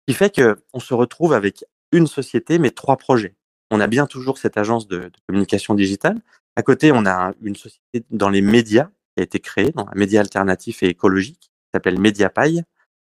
Ce 0.07 0.13
qui 0.13 0.17
fait 0.17 0.33
qu'on 0.33 0.79
se 0.79 0.93
retrouve 0.93 1.33
avec 1.33 1.65
une 1.91 2.07
société, 2.07 2.59
mais 2.59 2.71
trois 2.71 2.97
projets. 2.97 3.35
On 3.71 3.79
a 3.79 3.87
bien 3.87 4.07
toujours 4.07 4.37
cette 4.37 4.57
agence 4.57 4.87
de, 4.87 4.97
de 4.97 5.11
communication 5.27 5.75
digitale. 5.75 6.21
À 6.55 6.63
côté, 6.63 6.91
on 6.91 7.05
a 7.05 7.33
une 7.41 7.55
société 7.55 8.05
dans 8.09 8.29
les 8.29 8.41
médias 8.41 8.89
qui 9.15 9.21
a 9.21 9.23
été 9.23 9.39
créée, 9.39 9.71
dans 9.71 9.85
un 9.87 9.95
média 9.95 10.21
alternatif 10.21 10.83
et 10.83 10.87
écologique, 10.87 11.39
qui 11.39 11.69
s'appelle 11.73 11.99
Mediapaille, 11.99 12.63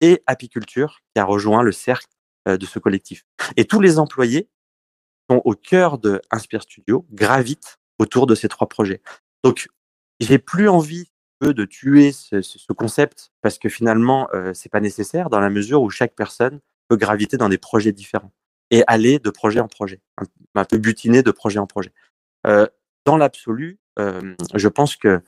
et 0.01 0.21
Apiculture, 0.25 0.99
qui 1.13 1.19
a 1.21 1.25
rejoint 1.25 1.63
le 1.63 1.71
cercle 1.71 2.07
euh, 2.47 2.57
de 2.57 2.65
ce 2.65 2.79
collectif. 2.79 3.23
Et 3.55 3.65
tous 3.65 3.79
les 3.79 3.99
employés 3.99 4.49
sont 5.29 5.41
au 5.45 5.55
cœur 5.55 5.97
de 5.97 6.21
Inspire 6.31 6.63
Studio, 6.63 7.05
gravitent 7.11 7.77
autour 7.99 8.27
de 8.27 8.35
ces 8.35 8.49
trois 8.49 8.67
projets. 8.67 9.01
Donc, 9.43 9.69
j'ai 10.19 10.39
plus 10.39 10.67
envie 10.67 11.11
de 11.41 11.65
tuer 11.65 12.11
ce, 12.11 12.41
ce, 12.41 12.73
concept 12.73 13.31
parce 13.41 13.57
que 13.57 13.69
finalement, 13.69 14.29
euh, 14.33 14.53
c'est 14.53 14.71
pas 14.71 14.79
nécessaire 14.79 15.29
dans 15.29 15.39
la 15.39 15.49
mesure 15.49 15.81
où 15.81 15.89
chaque 15.89 16.15
personne 16.15 16.59
peut 16.87 16.95
graviter 16.95 17.37
dans 17.37 17.49
des 17.49 17.57
projets 17.57 17.91
différents 17.91 18.31
et 18.69 18.83
aller 18.87 19.19
de 19.19 19.29
projet 19.29 19.59
en 19.59 19.67
projet, 19.67 19.99
un, 20.55 20.65
peu 20.65 20.77
butiner 20.77 21.23
de 21.23 21.31
projet 21.31 21.59
en 21.59 21.67
projet. 21.67 21.91
Euh, 22.47 22.67
dans 23.05 23.17
l'absolu, 23.17 23.79
je 23.97 24.67
pense 24.67 24.95
que 24.95 25.21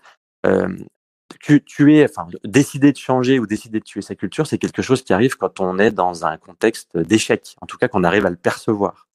tu, 1.39 1.63
tuer, 1.63 2.05
enfin, 2.05 2.27
décider 2.43 2.91
de 2.91 2.97
changer 2.97 3.39
ou 3.39 3.47
décider 3.47 3.79
de 3.79 3.83
tuer 3.83 4.01
sa 4.01 4.15
culture, 4.15 4.47
c'est 4.47 4.57
quelque 4.57 4.81
chose 4.81 5.03
qui 5.03 5.13
arrive 5.13 5.35
quand 5.35 5.59
on 5.59 5.79
est 5.79 5.91
dans 5.91 6.25
un 6.25 6.37
contexte 6.37 6.97
d'échec. 6.97 7.55
En 7.61 7.65
tout 7.65 7.77
cas, 7.77 7.87
qu'on 7.87 8.03
arrive 8.03 8.25
à 8.25 8.29
le 8.29 8.35
percevoir. 8.35 9.07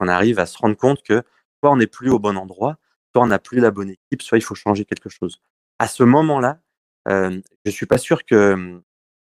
On 0.00 0.08
arrive 0.08 0.38
à 0.38 0.46
se 0.46 0.58
rendre 0.58 0.76
compte 0.76 1.02
que 1.02 1.22
soit 1.60 1.70
on 1.70 1.76
n'est 1.76 1.86
plus 1.86 2.10
au 2.10 2.18
bon 2.18 2.36
endroit, 2.36 2.76
soit 3.12 3.22
on 3.22 3.28
n'a 3.28 3.38
plus 3.38 3.60
la 3.60 3.70
bonne 3.70 3.90
équipe, 3.90 4.22
soit 4.22 4.38
il 4.38 4.42
faut 4.42 4.54
changer 4.54 4.84
quelque 4.84 5.08
chose. 5.08 5.40
À 5.78 5.88
ce 5.88 6.02
moment-là, 6.02 6.60
euh, 7.08 7.40
je 7.64 7.70
suis 7.70 7.86
pas 7.86 7.98
sûr 7.98 8.24
que. 8.24 8.80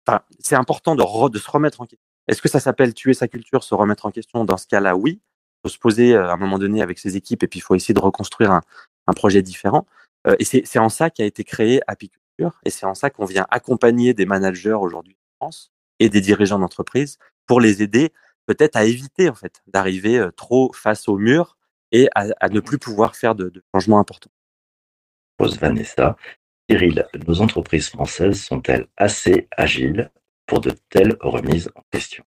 Enfin, 0.06 0.22
c'est 0.40 0.56
important 0.56 0.94
de, 0.94 1.38
se 1.38 1.50
remettre 1.50 1.80
en 1.80 1.86
question. 1.86 2.06
Est-ce 2.28 2.42
que 2.42 2.48
ça 2.48 2.60
s'appelle 2.60 2.94
tuer 2.94 3.14
sa 3.14 3.28
culture, 3.28 3.62
se 3.62 3.74
remettre 3.74 4.06
en 4.06 4.10
question? 4.10 4.44
Dans 4.44 4.56
ce 4.56 4.66
cas-là, 4.66 4.96
oui. 4.96 5.20
Il 5.20 5.68
faut 5.68 5.72
se 5.74 5.78
poser 5.78 6.16
à 6.16 6.32
un 6.32 6.36
moment 6.36 6.58
donné 6.58 6.82
avec 6.82 6.98
ses 6.98 7.16
équipes 7.16 7.44
et 7.44 7.46
puis 7.46 7.60
il 7.60 7.62
faut 7.62 7.76
essayer 7.76 7.94
de 7.94 8.00
reconstruire 8.00 8.50
un, 8.50 8.62
projet 9.14 9.42
différent. 9.42 9.86
Et 10.40 10.44
c'est 10.44 10.78
en 10.78 10.88
ça 10.88 11.10
qu'a 11.10 11.24
été 11.24 11.44
créé 11.44 11.80
Apiculture 11.86 12.60
et 12.64 12.70
c'est 12.70 12.84
en 12.86 12.94
ça 12.94 13.10
qu'on 13.10 13.26
vient 13.26 13.46
accompagner 13.48 14.12
des 14.12 14.26
managers 14.26 14.72
aujourd'hui 14.72 15.16
en 15.38 15.46
France 15.46 15.72
et 16.00 16.08
des 16.08 16.20
dirigeants 16.20 16.58
d'entreprise 16.58 17.18
pour 17.46 17.60
les 17.60 17.80
aider 17.82 18.12
peut-être 18.46 18.74
à 18.74 18.84
éviter 18.84 19.28
en 19.28 19.34
fait 19.34 19.62
d'arriver 19.68 20.26
trop 20.36 20.72
face 20.72 21.08
au 21.08 21.16
mur 21.16 21.56
et 21.92 22.08
à, 22.14 22.48
ne 22.48 22.60
plus 22.60 22.78
pouvoir 22.78 23.14
faire 23.14 23.36
de, 23.36 23.48
de 23.48 23.62
changements 23.72 24.00
importants. 24.00 24.32
Pose 25.36 25.58
Vanessa. 25.58 26.16
Cyril, 26.68 27.06
nos 27.26 27.40
entreprises 27.40 27.88
françaises 27.88 28.40
sont-elles 28.40 28.86
assez 28.96 29.48
agiles 29.56 30.10
pour 30.46 30.60
de 30.60 30.72
telles 30.90 31.16
remises 31.20 31.70
en 31.74 31.82
question? 31.90 32.24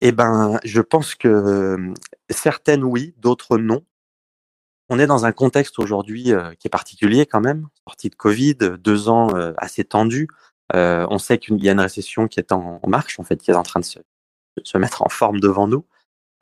Eh 0.00 0.12
ben, 0.12 0.60
je 0.64 0.80
pense 0.80 1.14
que 1.14 1.92
certaines 2.28 2.84
oui, 2.84 3.14
d'autres 3.18 3.58
non. 3.58 3.84
On 4.88 4.98
est 4.98 5.06
dans 5.06 5.24
un 5.24 5.32
contexte 5.32 5.78
aujourd'hui 5.78 6.32
euh, 6.32 6.54
qui 6.54 6.68
est 6.68 6.70
particulier 6.70 7.26
quand 7.26 7.40
même, 7.40 7.68
sortie 7.88 8.08
de 8.08 8.14
Covid, 8.14 8.56
deux 8.78 9.08
ans 9.08 9.34
euh, 9.34 9.52
assez 9.56 9.84
tendus. 9.84 10.28
Euh, 10.74 11.06
on 11.10 11.18
sait 11.18 11.38
qu'il 11.38 11.62
y 11.62 11.68
a 11.68 11.72
une 11.72 11.80
récession 11.80 12.28
qui 12.28 12.38
est 12.40 12.52
en, 12.52 12.80
en, 12.82 12.88
marche, 12.88 13.18
en 13.18 13.24
fait, 13.24 13.36
qui 13.36 13.50
est 13.50 13.54
en 13.54 13.62
train 13.62 13.80
de 13.80 13.84
se, 13.84 13.98
de 13.98 14.62
se 14.64 14.78
mettre 14.78 15.02
en 15.02 15.08
forme 15.08 15.40
devant 15.40 15.66
nous. 15.66 15.84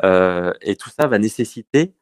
et 0.03 0.77
tout 0.77 0.91
ça 0.91 1.07
va 1.07 1.19
nécessiter 1.19 1.95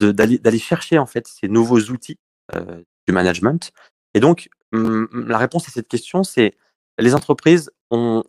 d'aller 0.00 0.58
chercher 0.58 0.98
en 0.98 1.06
fait 1.06 1.26
ces 1.26 1.48
nouveaux 1.48 1.80
outils 1.80 2.18
du 2.52 3.12
management. 3.12 3.72
Et 4.14 4.20
donc, 4.20 4.48
la 4.72 5.38
réponse 5.38 5.68
à 5.68 5.72
cette 5.72 5.88
question, 5.88 6.24
c'est 6.24 6.56
les 6.98 7.14
entreprises 7.14 7.70
ont, 7.90 8.22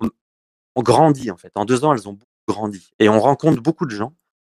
grandi 0.78 1.32
en 1.32 1.38
fait. 1.38 1.52
En 1.56 1.66
deux 1.66 1.86
ans, 1.86 1.94
elles 1.94 2.10
ont 2.10 2.20
grandi. 2.48 2.92
Et 3.00 3.10
on 3.10 3.20
rencontre 3.20 3.62
beaucoup 3.62 3.86
de 3.86 3.92
gens 3.92 4.14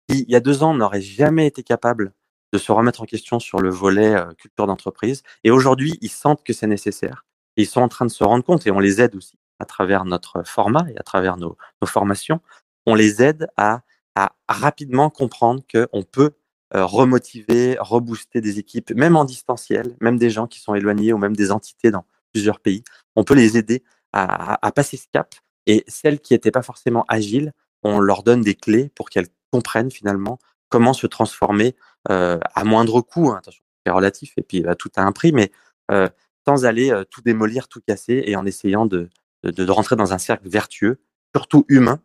qui, 0.09 0.23
il 0.27 0.31
y 0.31 0.35
a 0.35 0.39
deux 0.39 0.63
ans, 0.63 0.73
n'auraient 0.73 1.01
jamais 1.01 1.47
été 1.47 1.63
capables 1.63 2.13
de 2.53 2.57
se 2.57 2.71
remettre 2.71 3.01
en 3.01 3.05
question 3.05 3.39
sur 3.39 3.59
le 3.59 3.69
volet 3.69 4.15
euh, 4.15 4.33
culture 4.33 4.67
d'entreprise. 4.67 5.21
Et 5.43 5.51
aujourd'hui, 5.51 5.97
ils 6.01 6.09
sentent 6.09 6.43
que 6.43 6.53
c'est 6.53 6.67
nécessaire. 6.67 7.25
Ils 7.57 7.67
sont 7.67 7.81
en 7.81 7.89
train 7.89 8.05
de 8.05 8.11
se 8.11 8.23
rendre 8.23 8.43
compte, 8.43 8.65
et 8.67 8.71
on 8.71 8.79
les 8.79 9.01
aide 9.01 9.15
aussi 9.15 9.37
à 9.59 9.65
travers 9.65 10.05
notre 10.05 10.43
format 10.43 10.85
et 10.89 10.97
à 10.97 11.03
travers 11.03 11.37
nos, 11.37 11.57
nos 11.81 11.87
formations, 11.87 12.41
on 12.85 12.95
les 12.95 13.21
aide 13.21 13.47
à, 13.57 13.81
à 14.15 14.33
rapidement 14.47 15.09
comprendre 15.09 15.61
qu'on 15.71 16.03
peut 16.03 16.31
euh, 16.75 16.85
remotiver, 16.85 17.77
rebooster 17.79 18.41
des 18.41 18.59
équipes, 18.59 18.91
même 18.91 19.15
en 19.15 19.25
distanciel, 19.25 19.95
même 20.01 20.17
des 20.17 20.29
gens 20.29 20.47
qui 20.47 20.59
sont 20.59 20.75
éloignés 20.75 21.13
ou 21.13 21.17
même 21.17 21.35
des 21.35 21.51
entités 21.51 21.91
dans 21.91 22.05
plusieurs 22.33 22.59
pays. 22.59 22.83
On 23.15 23.23
peut 23.23 23.35
les 23.35 23.57
aider 23.57 23.83
à, 24.11 24.71
passer 24.71 24.97
ce 24.97 25.05
cap. 25.13 25.35
Et 25.65 25.83
celles 25.87 26.19
qui 26.19 26.33
n'étaient 26.33 26.51
pas 26.51 26.61
forcément 26.61 27.05
agiles, 27.07 27.53
on 27.83 27.99
leur 27.99 28.23
donne 28.23 28.41
des 28.41 28.55
clés 28.55 28.89
pour 28.95 29.09
qu'elles 29.09 29.27
comprennent 29.51 29.91
finalement 29.91 30.39
comment 30.69 30.93
se 30.93 31.07
transformer 31.07 31.75
euh, 32.09 32.39
à 32.53 32.63
moindre 32.63 33.01
coût. 33.01 33.29
Hein, 33.29 33.37
attention, 33.37 33.63
c'est 33.85 33.91
relatif 33.91 34.33
et 34.37 34.41
puis 34.41 34.61
bah, 34.61 34.75
tout 34.75 34.89
a 34.95 35.01
un 35.01 35.11
prix, 35.11 35.31
mais 35.31 35.51
euh, 35.91 36.09
sans 36.47 36.65
aller 36.65 36.91
tout 37.11 37.21
démolir, 37.21 37.67
tout 37.67 37.81
casser 37.85 38.23
et 38.25 38.35
en 38.35 38.45
essayant 38.45 38.85
de, 38.85 39.09
de, 39.43 39.71
rentrer 39.71 39.95
dans 39.95 40.13
un 40.13 40.17
cercle 40.17 40.49
vertueux, 40.49 40.99
surtout 41.35 41.65
humain. 41.67 42.01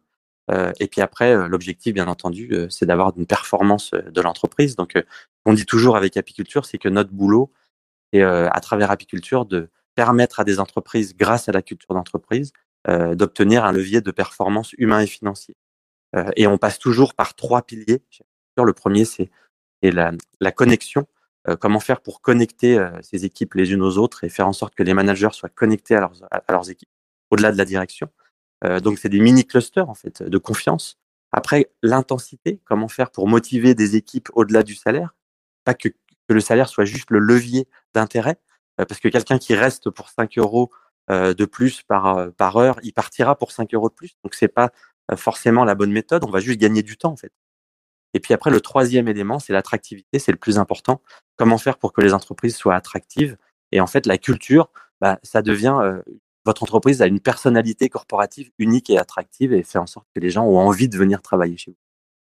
Euh, 0.52 0.72
et 0.80 0.86
puis 0.86 1.00
après, 1.00 1.34
euh, 1.34 1.48
l'objectif, 1.48 1.94
bien 1.94 2.08
entendu, 2.08 2.48
euh, 2.52 2.68
c'est 2.68 2.86
d'avoir 2.86 3.12
une 3.16 3.26
performance 3.26 3.92
de 3.92 4.20
l'entreprise. 4.20 4.76
Donc, 4.76 5.02
on 5.44 5.52
dit 5.52 5.66
toujours 5.66 5.96
avec 5.96 6.16
apiculture, 6.16 6.66
c'est 6.66 6.78
que 6.78 6.88
notre 6.88 7.10
boulot 7.10 7.52
est 8.12 8.22
à 8.22 8.60
travers 8.60 8.90
apiculture 8.90 9.46
de 9.46 9.70
permettre 9.94 10.40
à 10.40 10.44
des 10.44 10.60
entreprises, 10.60 11.16
grâce 11.16 11.48
à 11.48 11.52
la 11.52 11.62
culture 11.62 11.94
d'entreprise, 11.94 12.52
d'obtenir 12.86 13.64
un 13.64 13.72
levier 13.72 14.02
de 14.02 14.10
performance 14.10 14.74
humain 14.74 15.00
et 15.00 15.06
financier. 15.06 15.56
et 16.36 16.46
on 16.46 16.58
passe 16.58 16.78
toujours 16.78 17.14
par 17.14 17.34
trois 17.34 17.62
piliers. 17.62 18.02
Le 18.58 18.72
premier, 18.74 19.06
c'est 19.06 19.30
la, 19.82 20.52
connexion. 20.52 21.06
Comment 21.58 21.80
faire 21.80 22.02
pour 22.02 22.20
connecter 22.20 22.86
ces 23.00 23.24
équipes 23.24 23.54
les 23.54 23.72
unes 23.72 23.82
aux 23.82 23.96
autres 23.96 24.24
et 24.24 24.28
faire 24.28 24.46
en 24.46 24.52
sorte 24.52 24.74
que 24.74 24.82
les 24.82 24.92
managers 24.92 25.32
soient 25.32 25.48
connectés 25.48 25.96
à 25.96 26.10
leurs 26.50 26.70
équipes, 26.70 26.90
au-delà 27.30 27.50
de 27.50 27.56
la 27.56 27.64
direction. 27.64 28.10
Euh, 28.64 28.80
donc, 28.80 28.98
c'est 28.98 29.08
des 29.08 29.20
mini-clusters, 29.20 29.88
en 29.88 29.94
fait, 29.94 30.22
de 30.22 30.38
confiance. 30.38 30.98
Après, 31.32 31.70
l'intensité, 31.82 32.60
comment 32.64 32.88
faire 32.88 33.10
pour 33.10 33.28
motiver 33.28 33.74
des 33.74 33.96
équipes 33.96 34.28
au-delà 34.34 34.62
du 34.62 34.74
salaire? 34.74 35.14
Pas 35.64 35.74
que, 35.74 35.88
le 36.28 36.40
salaire 36.40 36.68
soit 36.68 36.84
juste 36.84 37.10
le 37.10 37.18
levier 37.18 37.68
d'intérêt, 37.92 38.38
parce 38.76 39.00
que 39.00 39.08
quelqu'un 39.08 39.38
qui 39.38 39.54
reste 39.54 39.90
pour 39.90 40.08
5 40.08 40.38
euros 40.38 40.70
de 41.10 41.44
plus 41.44 41.82
par, 41.82 42.32
par 42.32 42.56
heure, 42.56 42.80
il 42.82 42.94
partira 42.94 43.36
pour 43.36 43.52
5 43.52 43.74
euros 43.74 43.90
de 43.90 43.94
plus. 43.94 44.16
Donc, 44.24 44.34
c'est 44.34 44.48
pas 44.48 44.70
forcément 45.16 45.64
la 45.64 45.74
bonne 45.74 45.92
méthode. 45.92 46.24
On 46.24 46.30
va 46.30 46.40
juste 46.40 46.58
gagner 46.58 46.82
du 46.82 46.96
temps, 46.96 47.12
en 47.12 47.16
fait. 47.16 47.32
Et 48.14 48.20
puis 48.20 48.34
après, 48.34 48.50
le 48.50 48.60
troisième 48.60 49.08
élément, 49.08 49.38
c'est 49.38 49.52
l'attractivité, 49.52 50.18
c'est 50.18 50.32
le 50.32 50.38
plus 50.38 50.58
important. 50.58 51.00
Comment 51.36 51.58
faire 51.58 51.78
pour 51.78 51.92
que 51.92 52.00
les 52.00 52.12
entreprises 52.12 52.56
soient 52.56 52.74
attractives? 52.74 53.36
Et 53.72 53.80
en 53.80 53.86
fait, 53.86 54.06
la 54.06 54.18
culture, 54.18 54.70
bah, 55.00 55.18
ça 55.22 55.42
devient 55.42 55.78
euh, 55.80 56.02
votre 56.44 56.62
entreprise 56.62 57.02
a 57.02 57.06
une 57.06 57.20
personnalité 57.20 57.88
corporative 57.88 58.50
unique 58.58 58.90
et 58.90 58.98
attractive 58.98 59.52
et 59.52 59.62
fait 59.62 59.78
en 59.78 59.86
sorte 59.86 60.06
que 60.14 60.20
les 60.20 60.30
gens 60.30 60.44
ont 60.44 60.58
envie 60.58 60.88
de 60.88 60.96
venir 60.96 61.22
travailler 61.22 61.56
chez 61.56 61.70
vous. 61.70 61.76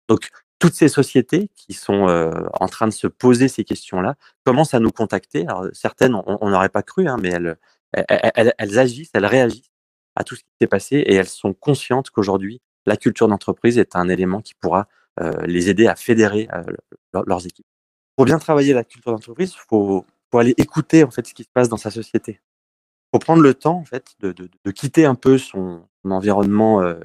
Donc, 0.07 0.29
toutes 0.59 0.73
ces 0.73 0.89
sociétés 0.89 1.49
qui 1.55 1.73
sont 1.73 2.07
euh, 2.07 2.31
en 2.59 2.67
train 2.67 2.87
de 2.87 2.93
se 2.93 3.07
poser 3.07 3.47
ces 3.47 3.63
questions-là 3.63 4.15
commencent 4.43 4.73
à 4.73 4.79
nous 4.79 4.91
contacter. 4.91 5.45
Alors, 5.47 5.67
certaines, 5.73 6.15
on 6.15 6.49
n'aurait 6.49 6.69
pas 6.69 6.81
cru, 6.81 7.07
hein, 7.07 7.17
mais 7.21 7.29
elles, 7.29 7.57
elles, 7.93 8.79
agissent, 8.79 9.11
elles 9.13 9.25
réagissent 9.25 9.71
à 10.15 10.23
tout 10.23 10.35
ce 10.35 10.41
qui 10.41 10.49
s'est 10.59 10.67
passé 10.67 10.95
et 10.97 11.13
elles 11.13 11.27
sont 11.27 11.53
conscientes 11.53 12.09
qu'aujourd'hui, 12.09 12.61
la 12.85 12.97
culture 12.97 13.27
d'entreprise 13.27 13.77
est 13.77 13.95
un 13.95 14.09
élément 14.09 14.41
qui 14.41 14.55
pourra 14.55 14.87
euh, 15.19 15.45
les 15.45 15.69
aider 15.69 15.87
à 15.87 15.95
fédérer 15.95 16.47
euh, 16.53 16.63
leurs 17.25 17.45
équipes. 17.45 17.65
Pour 18.15 18.25
bien 18.25 18.39
travailler 18.39 18.73
la 18.73 18.83
culture 18.83 19.11
d'entreprise, 19.11 19.53
il 19.53 19.59
faut, 19.67 20.05
faut, 20.31 20.39
aller 20.39 20.55
écouter 20.57 21.03
en 21.03 21.11
fait 21.11 21.27
ce 21.27 21.33
qui 21.33 21.43
se 21.43 21.49
passe 21.53 21.69
dans 21.69 21.77
sa 21.77 21.91
société. 21.91 22.41
Prendre 23.19 23.41
le 23.43 23.53
temps 23.53 23.77
en 23.77 23.85
fait 23.85 24.15
de, 24.21 24.31
de, 24.31 24.49
de 24.65 24.71
quitter 24.71 25.05
un 25.05 25.15
peu 25.15 25.37
son, 25.37 25.83
environnement 26.05 26.81
euh, 26.81 26.95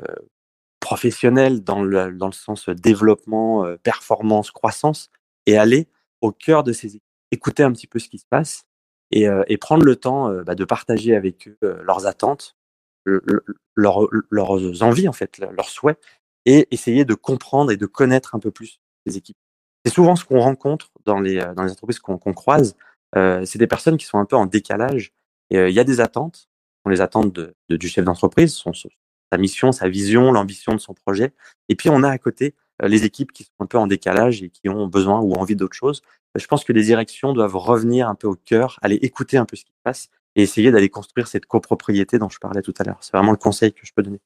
professionnel 0.81 1.63
dans 1.65 1.83
le, 1.83 2.13
dans 2.13 2.27
le 2.27 2.33
sens 2.33 2.69
développement, 2.69 3.65
euh, 3.67 3.77
performance, 3.83 4.51
croissance, 4.51 5.11
et 5.47 5.59
aller 5.59 5.89
au 6.23 6.33
cœur 6.33 6.65
de 6.65 6.73
ces 6.73 7.01
écouter 7.33 7.63
un 7.65 7.73
petit 7.73 7.87
peu 7.87 7.99
ce 7.99 8.09
qui 8.09 8.19
se 8.19 8.27
passe 8.31 8.65
et, 9.11 9.29
euh, 9.29 9.43
et 9.49 9.59
prendre 9.59 9.85
le 9.85 9.97
temps 9.97 10.31
euh, 10.31 10.45
bah, 10.45 10.55
de 10.55 10.65
partager 10.65 11.17
avec 11.17 11.49
eux 11.49 11.59
euh, 11.65 11.83
leurs 11.85 12.07
attentes, 12.07 12.57
le- 13.05 13.23
le- 13.27 13.45
leurs, 13.77 14.83
envies 14.83 15.09
en 15.09 15.13
fait, 15.13 15.39
leurs 15.39 15.69
souhaits, 15.69 15.99
et 16.47 16.69
essayer 16.73 17.05
de 17.05 17.15
comprendre 17.15 17.73
et 17.73 17.77
de 17.77 17.87
connaître 17.87 18.35
un 18.35 18.39
peu 18.41 18.51
plus 18.51 18.81
les 19.07 19.17
équipes. 19.17 19.37
C'est 19.85 19.93
souvent 19.93 20.17
ce 20.17 20.25
qu'on 20.25 20.41
rencontre 20.41 20.91
dans 21.07 21.21
les, 21.21 21.39
euh, 21.39 21.55
dans 21.55 21.65
les 21.65 21.73
entreprises 21.73 21.99
qu'on 22.01 22.19
croise. 22.19 22.77
Euh, 23.17 23.45
c'est 23.47 23.59
des 23.59 23.67
personnes 23.67 23.97
qui 23.97 24.07
sont 24.07 24.19
un 24.19 24.27
peu 24.27 24.37
en 24.37 24.47
décalage. 24.47 25.13
Et 25.53 25.59
euh, 25.59 25.69
il 25.69 25.75
y 25.75 25.81
a 25.81 25.85
des 25.85 26.01
attentes, 26.01 26.49
sont 26.85 26.91
les 26.91 27.01
attentes 27.01 27.33
de, 27.33 27.55
de- 27.69 27.77
du 27.77 27.89
chef 27.89 28.05
d'entreprise, 28.05 28.53
son, 28.55 28.73
sa 28.73 29.39
mission, 29.39 29.71
sa 29.71 29.89
vision, 29.89 30.33
l'ambition 30.33 30.73
de 30.75 30.81
son 30.81 30.95
projet. 30.95 31.33
Et 31.69 31.77
puis 31.77 31.89
on 31.91 32.03
a 32.03 32.09
à 32.09 32.19
côté 32.19 32.55
euh, 32.83 32.89
les 32.89 33.05
équipes 33.05 33.33
qui 33.33 33.45
sont 33.45 33.53
un 33.61 33.67
peu 33.67 33.79
en 33.79 33.87
décalage 33.87 34.43
et 34.43 34.49
qui 34.51 34.69
ont 34.69 34.87
besoin 34.89 35.21
ou 35.21 35.35
envie 35.35 35.55
d'autre 35.57 35.77
chose. 35.77 36.03
Euh, 36.37 36.41
Je 36.41 36.47
pense 36.47 36.65
que 36.65 36.73
les 36.73 36.83
directions 36.83 37.33
doivent 37.33 37.57
revenir 37.57 38.09
un 38.09 38.15
peu 38.15 38.27
au 38.27 38.35
cœur, 38.35 38.79
aller 38.83 38.97
écouter 38.97 39.37
un 39.37 39.45
peu 39.45 39.57
ce 39.57 39.65
qui 39.65 39.73
se 39.73 39.81
passe 39.85 40.09
et 40.35 40.43
essayer 40.43 40.71
d'aller 40.71 40.89
construire 40.89 41.29
cette 41.29 41.45
copropriété 41.47 42.19
dont 42.19 42.31
je 42.31 42.39
parlais 42.39 42.63
tout 42.63 42.75
à 42.79 42.85
l'heure. 42.85 42.99
C'est 43.03 43.13
vraiment 43.17 43.33
le 43.33 43.37
conseil 43.39 43.73
que 43.73 43.85
je 43.85 43.93
peux 43.95 44.03
donner. 44.03 44.21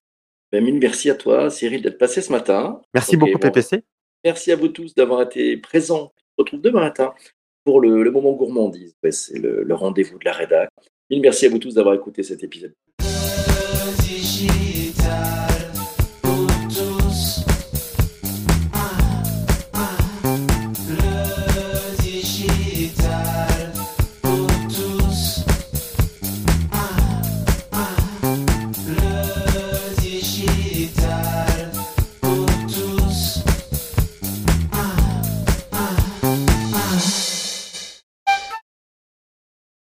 Ben, 0.52 0.62
mille 0.64 0.78
merci 0.78 1.10
à 1.10 1.16
toi, 1.16 1.50
Cyril, 1.50 1.82
d'être 1.82 1.98
passé 1.98 2.22
ce 2.22 2.30
matin. 2.30 2.80
Merci 2.94 3.16
beaucoup, 3.16 3.32
bon. 3.32 3.38
PPC. 3.40 3.82
Merci 4.24 4.52
à 4.52 4.56
vous 4.56 4.68
tous 4.68 4.94
d'avoir 4.94 5.22
été 5.22 5.56
présents. 5.56 6.12
On 6.14 6.20
se 6.20 6.44
retrouve 6.44 6.60
demain 6.60 6.80
matin 6.80 7.12
pour 7.64 7.80
le, 7.80 8.04
le 8.04 8.10
moment 8.12 8.32
gourmandise. 8.32 8.94
Ouais, 9.02 9.10
c'est 9.10 9.38
le, 9.38 9.64
le 9.64 9.74
rendez-vous 9.74 10.18
de 10.18 10.24
la 10.24 10.32
rédac. 10.32 10.68
Mille 11.10 11.20
merci 11.20 11.46
à 11.46 11.48
vous 11.48 11.58
tous 11.58 11.74
d'avoir 11.74 11.94
écouté 11.94 12.22
cet 12.22 12.42
épisode. 12.42 12.74